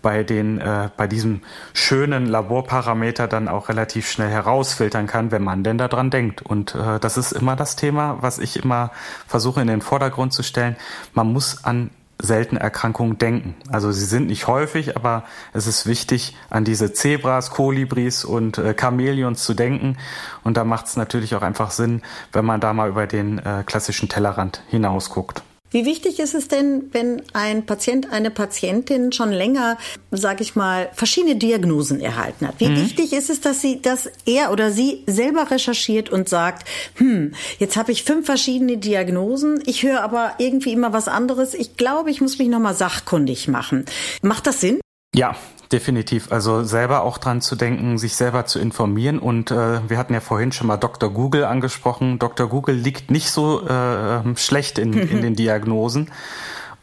bei 0.00 0.22
den 0.22 0.60
äh, 0.60 0.90
bei 0.96 1.06
diesem 1.06 1.42
schönen 1.74 2.26
Laborparameter 2.26 3.26
dann 3.26 3.48
auch 3.48 3.68
relativ 3.68 4.08
schnell 4.08 4.30
herausfiltern 4.30 5.06
kann, 5.06 5.32
wenn 5.32 5.42
man 5.42 5.64
denn 5.64 5.76
daran 5.76 6.10
denkt. 6.10 6.40
Und 6.42 6.74
äh, 6.74 7.00
das 7.00 7.16
ist 7.16 7.32
immer 7.32 7.56
das 7.56 7.76
Thema, 7.76 8.18
was 8.20 8.38
ich 8.38 8.62
immer 8.62 8.90
versuche 9.26 9.60
in 9.60 9.66
den 9.66 9.82
Vordergrund 9.82 10.32
zu 10.32 10.42
stellen. 10.42 10.76
Man 11.14 11.32
muss 11.32 11.64
an 11.64 11.90
seltene 12.20 12.60
Erkrankungen 12.60 13.18
denken. 13.18 13.54
Also 13.70 13.92
sie 13.92 14.04
sind 14.04 14.26
nicht 14.26 14.46
häufig, 14.46 14.96
aber 14.96 15.24
es 15.52 15.66
ist 15.66 15.86
wichtig, 15.86 16.36
an 16.50 16.64
diese 16.64 16.92
Zebras, 16.92 17.50
Kolibris 17.50 18.24
und 18.24 18.58
äh, 18.58 18.74
Chamäleons 18.78 19.44
zu 19.44 19.54
denken. 19.54 19.96
Und 20.44 20.56
da 20.56 20.64
macht 20.64 20.86
es 20.86 20.96
natürlich 20.96 21.34
auch 21.34 21.42
einfach 21.42 21.70
Sinn, 21.70 22.02
wenn 22.32 22.44
man 22.44 22.60
da 22.60 22.72
mal 22.72 22.88
über 22.88 23.06
den 23.06 23.38
äh, 23.38 23.62
klassischen 23.64 24.08
Tellerrand 24.08 24.62
hinausguckt. 24.68 25.42
Wie 25.70 25.84
wichtig 25.84 26.18
ist 26.18 26.34
es 26.34 26.48
denn, 26.48 26.88
wenn 26.92 27.22
ein 27.32 27.66
Patient, 27.66 28.10
eine 28.10 28.30
Patientin 28.30 29.12
schon 29.12 29.30
länger, 29.30 29.76
sage 30.10 30.42
ich 30.42 30.56
mal, 30.56 30.90
verschiedene 30.94 31.36
Diagnosen 31.36 32.00
erhalten 32.00 32.46
hat? 32.46 32.54
Wie 32.58 32.68
mhm. 32.68 32.76
wichtig 32.76 33.12
ist 33.12 33.30
es, 33.30 33.40
dass 33.40 33.60
sie, 33.60 33.82
dass 33.82 34.10
er 34.24 34.50
oder 34.52 34.70
sie 34.70 35.02
selber 35.06 35.50
recherchiert 35.50 36.10
und 36.10 36.28
sagt, 36.28 36.66
hm, 36.94 37.34
jetzt 37.58 37.76
habe 37.76 37.92
ich 37.92 38.04
fünf 38.04 38.26
verschiedene 38.26 38.78
Diagnosen, 38.78 39.62
ich 39.66 39.82
höre 39.82 40.02
aber 40.02 40.32
irgendwie 40.38 40.72
immer 40.72 40.92
was 40.92 41.08
anderes. 41.08 41.54
Ich 41.54 41.76
glaube, 41.76 42.10
ich 42.10 42.20
muss 42.20 42.38
mich 42.38 42.48
nochmal 42.48 42.74
sachkundig 42.74 43.48
machen. 43.48 43.84
Macht 44.22 44.46
das 44.46 44.60
Sinn? 44.60 44.80
Ja, 45.14 45.34
Definitiv. 45.70 46.32
Also 46.32 46.64
selber 46.64 47.02
auch 47.02 47.18
dran 47.18 47.42
zu 47.42 47.54
denken, 47.54 47.98
sich 47.98 48.16
selber 48.16 48.46
zu 48.46 48.58
informieren. 48.58 49.18
Und 49.18 49.50
äh, 49.50 49.86
wir 49.88 49.98
hatten 49.98 50.14
ja 50.14 50.20
vorhin 50.20 50.50
schon 50.50 50.66
mal 50.66 50.78
Dr. 50.78 51.10
Google 51.10 51.44
angesprochen. 51.44 52.18
Dr. 52.18 52.48
Google 52.48 52.74
liegt 52.74 53.10
nicht 53.10 53.30
so 53.30 53.66
äh, 53.66 54.36
schlecht 54.36 54.78
in, 54.78 54.92
in 54.94 55.20
den 55.20 55.34
Diagnosen. 55.34 56.10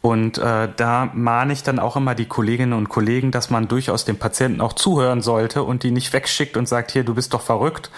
Und 0.01 0.37
äh, 0.37 0.69
da 0.75 1.09
mahne 1.15 1.51
ich 1.51 1.63
dann 1.63 1.79
auch 1.79 1.95
immer 1.95 2.13
die 2.13 2.27
Kolleginnen 2.27 2.73
und 2.73 2.89
Kollegen, 2.89 3.31
dass 3.31 3.49
man 3.49 3.67
durchaus 3.67 4.05
dem 4.05 4.17
Patienten 4.17 4.61
auch 4.61 4.73
zuhören 4.73 5.23
sollte 5.23 5.63
und 5.63 5.81
die 5.81 5.89
nicht 5.89 6.13
wegschickt 6.13 6.57
und 6.57 6.67
sagt, 6.67 6.91
hier, 6.91 7.03
du 7.03 7.15
bist 7.15 7.33
doch 7.33 7.41
verrückt, 7.41 7.89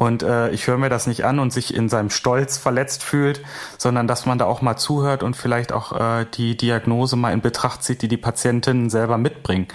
und 0.00 0.22
äh, 0.22 0.48
ich 0.48 0.66
höre 0.66 0.78
mir 0.78 0.88
das 0.88 1.06
nicht 1.06 1.26
an 1.26 1.38
und 1.38 1.52
sich 1.52 1.74
in 1.74 1.90
seinem 1.90 2.08
Stolz 2.08 2.56
verletzt 2.56 3.02
fühlt, 3.02 3.42
sondern 3.76 4.06
dass 4.06 4.24
man 4.24 4.38
da 4.38 4.46
auch 4.46 4.62
mal 4.62 4.78
zuhört 4.78 5.22
und 5.22 5.36
vielleicht 5.36 5.72
auch 5.72 5.92
äh, 5.92 6.24
die 6.24 6.56
Diagnose 6.56 7.16
mal 7.16 7.34
in 7.34 7.42
Betracht 7.42 7.82
zieht, 7.82 8.00
die 8.00 8.08
die 8.08 8.16
Patientinnen 8.16 8.88
selber 8.88 9.18
mitbringen. 9.18 9.68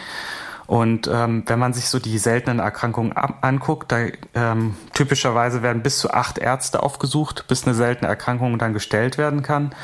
Und 0.67 1.08
ähm, 1.12 1.43
wenn 1.45 1.60
man 1.60 1.73
sich 1.73 1.89
so 1.89 1.99
die 1.99 2.17
seltenen 2.17 2.60
Erkrankungen 2.60 3.13
anguckt, 3.13 3.91
da 3.91 4.06
ähm, 4.34 4.75
typischerweise 4.93 5.62
werden 5.62 5.84
bis 5.84 5.99
zu 5.99 6.12
acht 6.12 6.38
Ärzte 6.38 6.82
aufgesucht, 6.82 7.45
bis 7.47 7.65
eine 7.65 7.75
seltene 7.75 8.10
Erkrankung 8.10 8.58
dann 8.58 8.73
gestellt 8.73 9.17
werden 9.17 9.43
kann. 9.43 9.75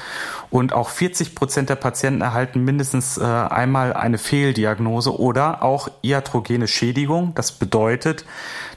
Und 0.49 0.73
auch 0.73 0.89
40 0.89 1.35
Prozent 1.35 1.69
der 1.69 1.75
Patienten 1.75 2.21
erhalten 2.21 2.63
mindestens 2.63 3.17
äh, 3.17 3.23
einmal 3.23 3.93
eine 3.93 4.17
Fehldiagnose 4.17 5.17
oder 5.17 5.63
auch 5.63 5.89
iatrogene 6.01 6.67
Schädigung. 6.67 7.33
Das 7.35 7.51
bedeutet, 7.51 8.25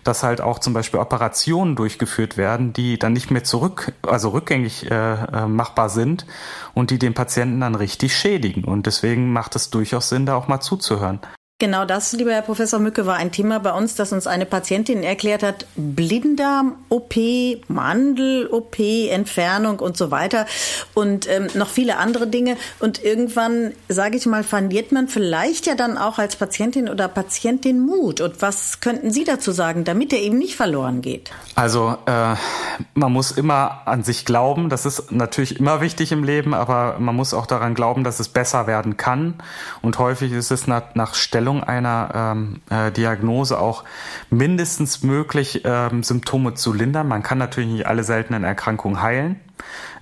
dass 0.05 0.23
halt 0.23 0.41
auch 0.43 0.59
zum 0.59 0.75
Beispiel 0.75 1.01
Operationen 1.01 1.75
durchgeführt 1.75 2.37
werden, 2.37 2.75
die 2.75 2.99
dann 2.99 3.15
nicht 3.15 3.31
mehr 3.31 3.45
zurück, 3.45 3.93
also 4.07 4.29
rückgängig 4.31 4.91
äh, 4.91 5.15
äh 5.15 5.47
machbar 5.47 5.89
sind 5.89 6.27
und 6.75 6.91
die 6.91 6.99
den 6.99 7.15
Patienten 7.15 7.61
dann 7.61 7.75
richtig 7.75 8.17
schädigen. 8.17 8.65
Und 8.65 8.87
deswegen 8.87 9.33
macht 9.33 9.57
es 9.57 9.71
durchaus 9.71 10.11
Sinn, 10.11 10.27
da 10.27 10.37
auch 10.37 10.49
mal 10.49 10.61
zuzuhören. 10.61 11.21
Genau 11.61 11.85
das, 11.85 12.13
lieber 12.13 12.33
Herr 12.33 12.43
Professor 12.43 12.81
Mücke, 12.81 13.07
war 13.07 13.15
ein 13.15 13.31
Thema 13.31 13.61
bei 13.61 13.71
uns, 13.71 13.95
das 13.95 14.11
uns 14.11 14.27
eine 14.27 14.45
Patientin 14.45 15.05
erklärt 15.05 15.45
hat. 15.45 15.67
Blinddarm-OP, 15.77 17.15
Mandel-OP, 17.69 18.81
Entfernung 19.09 19.79
und 19.79 19.97
so 19.97 20.11
weiter 20.11 20.47
und 20.95 21.31
ähm, 21.31 21.47
noch 21.55 21.69
viele 21.69 21.99
andere 21.99 22.27
Dinge. 22.27 22.57
Und 22.81 23.05
irgendwann, 23.05 23.71
sage 23.89 24.17
ich 24.17 24.27
mal, 24.27 24.43
verliert 24.43 24.91
man 24.91 25.07
vielleicht 25.07 25.67
ja 25.67 25.77
dann 25.77 25.97
auch 25.97 26.19
als 26.19 26.35
Patientin 26.35 26.89
oder 26.89 27.07
Patientin 27.07 27.79
Mut. 27.79 28.21
Und 28.21 28.43
was 28.43 28.81
könnten 28.81 29.13
Sie 29.13 29.23
dazu 29.23 29.53
sagen, 29.53 29.85
damit 29.85 30.13
er 30.13 30.19
eben 30.19 30.39
nicht 30.39 30.57
verloren 30.57 31.03
geht? 31.03 31.31
Also 31.55 31.97
äh, 32.07 32.35
man 32.95 33.13
muss 33.13 33.31
immer 33.31 33.83
an 33.87 34.03
sich 34.03 34.25
glauben. 34.25 34.71
Das 34.71 34.87
ist 34.87 35.13
natürlich 35.13 35.61
immer 35.61 35.81
wichtig 35.81 36.11
im 36.11 36.25
Leben, 36.25 36.53
aber 36.53 36.97
man 36.99 37.15
muss 37.15 37.33
auch 37.33 37.47
daran 37.47 37.77
glauben, 37.77 38.03
dass 38.03 38.19
es 38.19 38.29
besser 38.29 38.67
werden 38.67 38.97
kann. 38.97 39.35
Und 39.83 40.01
häufig 40.01 40.33
ist 40.33 40.51
es 40.51 40.67
nach, 40.67 40.97
nach 40.97 41.15
Stellen 41.15 41.44
Stellung 41.45 41.63
einer 41.63 42.11
ähm, 42.15 42.63
äh, 42.71 42.91
Diagnose 42.91 43.59
auch 43.59 43.85
mindestens 44.31 45.03
möglich, 45.03 45.61
ähm, 45.67 46.03
Symptome 46.03 46.55
zu 46.55 46.73
lindern. 46.73 47.07
Man 47.07 47.23
kann 47.23 47.37
natürlich 47.37 47.69
nicht 47.69 47.87
alle 47.87 48.03
seltenen 48.03 48.45
Erkrankungen 48.45 49.03
heilen. 49.03 49.39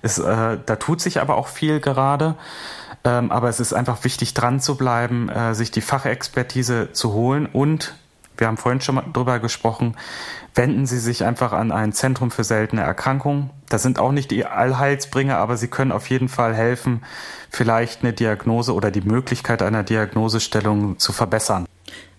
Es, 0.01 0.19
äh, 0.19 0.57
da 0.65 0.75
tut 0.77 1.01
sich 1.01 1.19
aber 1.19 1.35
auch 1.35 1.49
viel 1.49 1.81
gerade. 1.81 2.35
Ähm, 3.03 3.29
aber 3.29 3.49
es 3.49 3.59
ist 3.59 3.73
einfach 3.73 4.05
wichtig, 4.05 4.33
dran 4.33 4.61
zu 4.61 4.77
bleiben, 4.77 5.27
äh, 5.27 5.53
sich 5.53 5.69
die 5.69 5.81
Fachexpertise 5.81 6.93
zu 6.93 7.11
holen 7.11 7.45
und 7.45 7.93
wir 8.37 8.47
haben 8.47 8.57
vorhin 8.57 8.81
schon 8.81 8.95
mal 8.95 9.05
drüber 9.11 9.39
gesprochen, 9.39 9.95
wenden 10.55 10.85
Sie 10.85 10.99
sich 10.99 11.23
einfach 11.23 11.53
an 11.53 11.71
ein 11.71 11.93
Zentrum 11.93 12.31
für 12.31 12.43
seltene 12.43 12.81
Erkrankungen. 12.81 13.49
Das 13.69 13.83
sind 13.83 13.99
auch 13.99 14.11
nicht 14.11 14.31
die 14.31 14.45
Allheilsbringer, 14.45 15.37
aber 15.37 15.57
sie 15.57 15.67
können 15.67 15.91
auf 15.91 16.09
jeden 16.09 16.29
Fall 16.29 16.53
helfen, 16.53 17.03
vielleicht 17.49 18.01
eine 18.01 18.13
Diagnose 18.13 18.73
oder 18.73 18.91
die 18.91 19.01
Möglichkeit 19.01 19.61
einer 19.61 19.83
Diagnosestellung 19.83 20.99
zu 20.99 21.11
verbessern. 21.11 21.65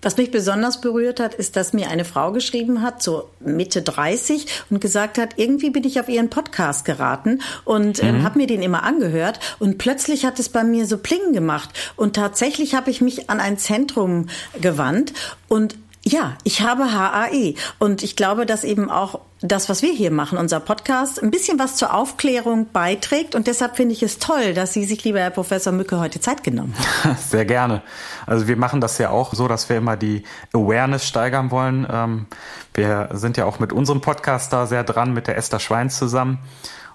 Was 0.05 0.19
mich 0.19 0.31
besonders 0.31 0.83
berührt 0.83 1.19
hat, 1.19 1.33
ist, 1.33 1.57
dass 1.57 1.73
mir 1.73 1.89
eine 1.89 2.05
Frau 2.05 2.31
geschrieben 2.31 2.83
hat, 2.83 3.03
so 3.03 3.31
Mitte 3.41 3.81
30, 3.81 4.47
und 4.69 4.83
gesagt 4.83 5.17
hat, 5.17 5.31
irgendwie 5.37 5.71
bin 5.71 5.83
ich 5.85 5.99
auf 5.99 6.11
ihren 6.11 6.29
Podcast 6.29 6.85
geraten 6.85 7.41
und 7.65 8.03
ähm, 8.03 8.19
mhm. 8.19 8.23
habe 8.23 8.39
mir 8.39 8.47
den 8.47 8.63
immer 8.63 8.83
angehört. 8.83 9.41
Und 9.61 9.79
plötzlich 9.79 10.27
hat 10.27 10.39
es 10.39 10.51
bei 10.51 10.63
mir 10.63 10.85
so 10.85 10.99
Plingen 10.99 11.33
gemacht. 11.33 11.71
Und 11.97 12.17
tatsächlich 12.17 12.75
habe 12.75 12.91
ich 12.91 13.01
mich 13.01 13.31
an 13.31 13.41
ein 13.41 13.57
Zentrum 13.57 14.27
gewandt 14.61 15.15
und 15.49 15.77
ja, 16.07 16.37
ich 16.45 16.61
habe 16.61 16.93
HAE 16.93 17.55
und 17.79 18.03
ich 18.03 18.15
glaube, 18.15 18.45
dass 18.45 18.63
eben 18.63 18.91
auch 18.91 19.21
das, 19.41 19.69
was 19.69 19.83
wir 19.83 19.93
hier 19.93 20.11
machen, 20.11 20.37
unser 20.37 20.61
Podcast, 20.61 21.23
ein 21.23 21.31
bisschen 21.31 21.59
was 21.59 21.77
zur 21.77 21.95
Aufklärung 21.95 22.67
beiträgt 22.73 23.35
und 23.35 23.47
deshalb 23.47 23.77
finde 23.77 23.95
ich 23.95 24.03
es 24.03 24.19
toll, 24.19 24.53
dass 24.53 24.75
Sie 24.75 24.85
sich, 24.85 25.03
lieber 25.05 25.21
Herr 25.21 25.31
Professor 25.31 25.73
Mücke, 25.73 25.99
heute 25.99 26.21
Zeit 26.21 26.45
genommen 26.45 26.75
haben. 27.03 27.17
Sehr 27.29 27.47
gerne. 27.47 27.83
Also 28.27 28.49
wir 28.49 28.57
machen 28.57 28.81
das 28.81 28.99
ja 28.99 29.11
auch 29.11 29.33
so, 29.33 29.49
dass 29.49 29.69
wir 29.69 29.77
immer 29.77 29.97
die 29.97 30.25
Awareness 30.53 31.07
steigern 31.07 31.51
wollen. 31.51 31.87
Ähm, 31.91 32.27
wir 32.75 33.09
sind 33.13 33.39
ja 33.39 33.47
auch 33.47 33.59
mit 33.59 33.73
unserem 33.73 34.01
Podcast 34.01 34.53
da 34.53 34.67
sehr 34.67 34.85
dran, 34.85 35.15
mit 35.15 35.27
der 35.27 35.37
Esther 35.37 35.61
Schweins 35.61 35.99
zusammen 35.99 36.39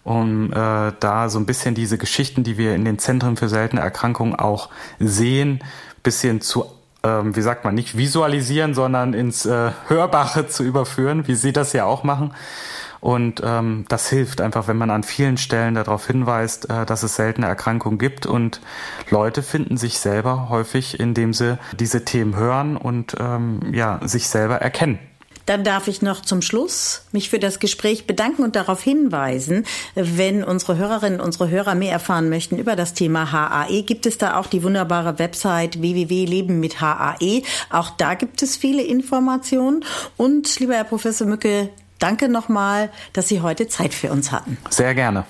um 0.06 0.52
äh, 0.54 0.94
da 1.00 1.30
so 1.30 1.38
ein 1.38 1.46
bisschen 1.46 1.76
diese 1.76 1.98
Geschichten, 1.98 2.44
die 2.44 2.58
wir 2.58 2.74
in 2.74 2.86
den 2.86 3.00
Zentren 3.00 3.36
für 3.36 3.50
seltene 3.50 3.82
Erkrankungen 3.82 4.34
auch 4.34 4.70
sehen, 4.98 5.60
bisschen 6.02 6.40
zu 6.40 6.66
ähm, 7.04 7.36
wie 7.36 7.42
sagt 7.42 7.66
man, 7.66 7.76
nicht 7.76 7.98
visualisieren, 7.98 8.74
sondern 8.74 9.14
ins 9.14 9.46
äh, 9.46 9.72
Hörbare 9.88 10.48
zu 10.48 10.64
überführen, 10.64 11.28
wie 11.28 11.36
Sie 11.36 11.54
das 11.54 11.74
ja 11.74 11.86
auch 11.86 12.04
machen. 12.04 12.34
Und 13.02 13.42
ähm, 13.46 13.86
das 13.88 14.10
hilft 14.10 14.42
einfach, 14.42 14.68
wenn 14.68 14.78
man 14.78 14.90
an 14.90 15.04
vielen 15.04 15.38
Stellen 15.38 15.76
darauf 15.76 16.08
hinweist, 16.08 16.70
äh, 16.70 16.86
dass 16.86 17.04
es 17.04 17.16
seltene 17.16 17.48
Erkrankungen 17.48 17.98
gibt. 17.98 18.26
Und 18.26 18.60
Leute 19.10 19.42
finden 19.42 19.78
sich 19.78 20.00
selber 20.00 20.50
häufig, 20.50 21.00
indem 21.00 21.34
sie 21.34 21.58
diese 21.80 22.04
Themen 22.04 22.36
hören 22.36 22.76
und 22.76 23.16
ähm, 23.20 23.62
ja, 23.74 24.00
sich 24.04 24.28
selber 24.28 24.58
erkennen. 24.58 25.00
Dann 25.50 25.64
darf 25.64 25.88
ich 25.88 26.04
noch 26.04 26.22
zum 26.22 26.44
Schluss 26.44 27.02
mich 27.12 27.32
für 27.32 27.40
das 27.40 27.58
Gespräch 27.58 28.06
bedanken 28.06 28.44
und 28.44 28.56
darauf 28.56 28.84
hinweisen, 28.84 29.66
wenn 29.96 30.44
unsere 30.44 30.78
Hörerinnen, 30.78 31.20
unsere 31.20 31.50
Hörer 31.50 31.74
mehr 31.74 31.92
erfahren 31.92 32.30
möchten 32.30 32.60
über 32.60 32.76
das 32.76 32.94
Thema 32.94 33.32
HAE, 33.32 33.82
gibt 33.82 34.06
es 34.06 34.20
da 34.20 34.38
auch 34.38 34.46
die 34.46 34.62
wunderbare 34.62 35.18
Website 35.18 35.82
www.leben 35.82 36.60
mit 36.60 36.82
HAE. 36.82 37.42
Auch 37.72 37.90
da 37.90 38.14
gibt 38.14 38.44
es 38.44 38.58
viele 38.58 38.84
Informationen. 38.84 39.84
Und 40.18 40.60
lieber 40.60 40.76
Herr 40.76 40.84
Professor 40.84 41.26
Mücke, 41.26 41.70
danke 41.98 42.30
nochmal, 42.30 42.92
dass 43.14 43.28
Sie 43.28 43.42
heute 43.42 43.68
Zeit 43.68 43.96
für 43.96 44.12
uns 44.12 44.32
hatten. 44.32 44.60
Sehr 44.70 44.94
gerne. 44.94 45.26